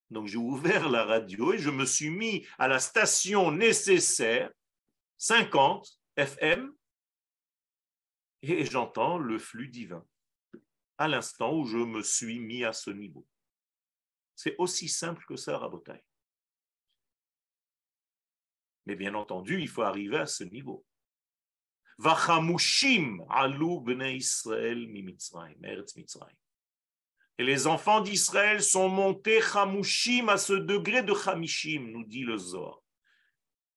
Donc, 0.10 0.28
j'ai 0.28 0.38
ouvert 0.38 0.90
la 0.90 1.04
radio 1.04 1.54
et 1.54 1.58
je 1.58 1.70
me 1.70 1.86
suis 1.86 2.10
mis 2.10 2.46
à 2.58 2.68
la 2.68 2.80
station 2.80 3.52
nécessaire, 3.52 4.52
50 5.18 6.00
FM, 6.16 6.74
et 8.42 8.66
j'entends 8.66 9.18
le 9.18 9.38
flux 9.38 9.68
divin 9.68 10.06
à 10.98 11.08
l'instant 11.08 11.56
où 11.56 11.66
je 11.66 11.78
me 11.78 12.04
suis 12.04 12.40
mis 12.40 12.64
à 12.64 12.74
ce 12.74 12.92
niveau. 12.92 13.26
C'est 14.36 14.56
aussi 14.58 14.88
simple 14.88 15.24
que 15.28 15.36
ça, 15.36 15.58
Rabotai. 15.58 16.04
Mais 18.86 18.96
bien 18.96 19.14
entendu, 19.14 19.60
il 19.60 19.68
faut 19.68 19.84
arriver 19.84 20.18
à 20.18 20.26
ce 20.26 20.44
niveau. 20.44 20.86
Et 27.38 27.44
les 27.44 27.68
enfants 27.68 28.02
d'Israël 28.02 28.64
sont 28.64 28.90
montés 28.90 29.40
chamushim 29.40 30.28
à 30.30 30.38
ce 30.38 30.54
degré 30.54 31.04
de 31.04 31.14
chamishim, 31.14 31.92
nous 31.92 32.04
dit 32.04 32.24
le 32.24 32.38
Zohar. 32.38 32.82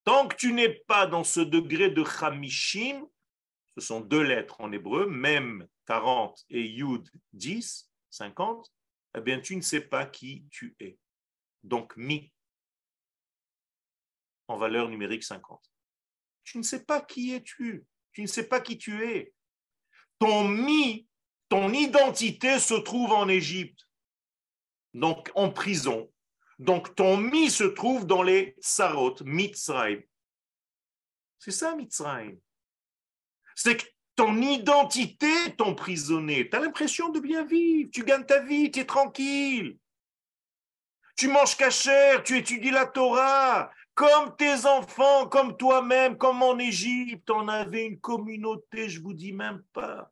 Tant 0.04 0.26
que 0.26 0.36
tu 0.36 0.54
n'es 0.54 0.70
pas 0.70 1.06
dans 1.06 1.24
ce 1.24 1.40
degré 1.40 1.90
de 1.90 2.02
chamishim, 2.02 3.06
ce 3.76 3.84
sont 3.84 4.00
deux 4.00 4.22
lettres 4.22 4.58
en 4.60 4.72
hébreu, 4.72 5.06
même 5.06 5.66
40 5.86 6.46
et 6.48 6.62
Yud 6.62 7.06
10, 7.34 7.90
50, 8.08 8.72
eh 9.16 9.20
bien 9.20 9.38
tu 9.40 9.54
ne 9.54 9.60
sais 9.60 9.82
pas 9.82 10.06
qui 10.06 10.46
tu 10.50 10.74
es. 10.80 10.98
Donc 11.62 11.94
mi 11.96 12.32
en 14.48 14.56
valeur 14.56 14.88
numérique 14.88 15.24
50. 15.24 15.60
Tu 16.44 16.56
ne 16.56 16.62
sais 16.62 16.84
pas 16.84 17.02
qui 17.02 17.34
es-tu. 17.34 17.86
Tu 18.14 18.22
ne 18.22 18.26
sais 18.26 18.48
pas 18.48 18.60
qui 18.60 18.78
tu 18.78 19.04
es. 19.04 19.34
Ton 20.18 20.48
mi, 20.48 21.06
ton 21.48 21.72
identité 21.72 22.58
se 22.58 22.74
trouve 22.74 23.12
en 23.12 23.28
Égypte, 23.28 23.88
donc 24.94 25.30
en 25.34 25.50
prison. 25.50 26.10
Donc 26.58 26.94
ton 26.94 27.16
mi 27.16 27.50
se 27.50 27.64
trouve 27.64 28.06
dans 28.06 28.22
les 28.22 28.54
sarot, 28.60 29.16
Mitzrayim. 29.24 30.00
C'est 31.40 31.50
ça 31.50 31.74
Mitzrayim. 31.74 32.38
C'est 33.56 33.76
que 33.76 33.86
ton 34.14 34.40
identité 34.40 35.26
est 35.46 35.60
emprisonnée. 35.60 36.48
Tu 36.48 36.56
as 36.56 36.60
l'impression 36.60 37.08
de 37.08 37.18
bien 37.18 37.44
vivre. 37.44 37.90
Tu 37.92 38.04
gagnes 38.04 38.24
ta 38.24 38.40
vie, 38.40 38.70
tu 38.70 38.80
es 38.80 38.86
tranquille. 38.86 39.76
Tu 41.16 41.28
manges 41.28 41.56
cachère, 41.56 42.22
tu 42.22 42.38
étudies 42.38 42.70
la 42.70 42.86
Torah, 42.86 43.70
comme 43.94 44.34
tes 44.36 44.66
enfants, 44.66 45.28
comme 45.28 45.56
toi-même, 45.56 46.18
comme 46.18 46.42
en 46.42 46.58
Égypte. 46.58 47.30
On 47.30 47.48
avait 47.48 47.86
une 47.86 48.00
communauté, 48.00 48.88
je 48.88 49.00
vous 49.00 49.14
dis 49.14 49.32
même 49.32 49.62
pas. 49.72 50.10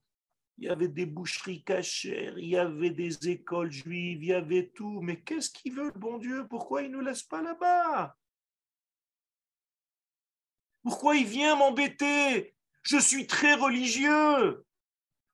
Il 0.58 0.66
y 0.66 0.68
avait 0.68 0.88
des 0.88 1.06
boucheries 1.06 1.64
cachères, 1.64 2.38
il 2.38 2.50
y 2.50 2.56
avait 2.56 2.90
des 2.90 3.28
écoles 3.28 3.72
juives, 3.72 4.22
il 4.22 4.28
y 4.28 4.32
avait 4.32 4.68
tout. 4.68 5.00
Mais 5.00 5.20
qu'est-ce 5.20 5.50
qu'il 5.50 5.74
veut, 5.74 5.92
bon 5.96 6.18
Dieu? 6.18 6.46
Pourquoi 6.48 6.82
il 6.82 6.90
ne 6.90 6.98
nous 6.98 7.04
laisse 7.04 7.22
pas 7.22 7.42
là-bas? 7.42 8.14
Pourquoi 10.84 11.16
il 11.16 11.26
vient 11.26 11.56
m'embêter? 11.56 12.54
Je 12.82 12.98
suis 12.98 13.26
très 13.26 13.54
religieux. 13.54 14.64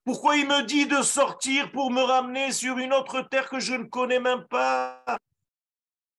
Pourquoi 0.03 0.37
il 0.37 0.47
me 0.47 0.63
dit 0.63 0.87
de 0.87 1.01
sortir 1.01 1.71
pour 1.71 1.91
me 1.91 2.01
ramener 2.01 2.51
sur 2.51 2.77
une 2.77 2.93
autre 2.93 3.21
terre 3.21 3.49
que 3.49 3.59
je 3.59 3.75
ne 3.75 3.83
connais 3.83 4.19
même 4.19 4.47
pas? 4.47 5.03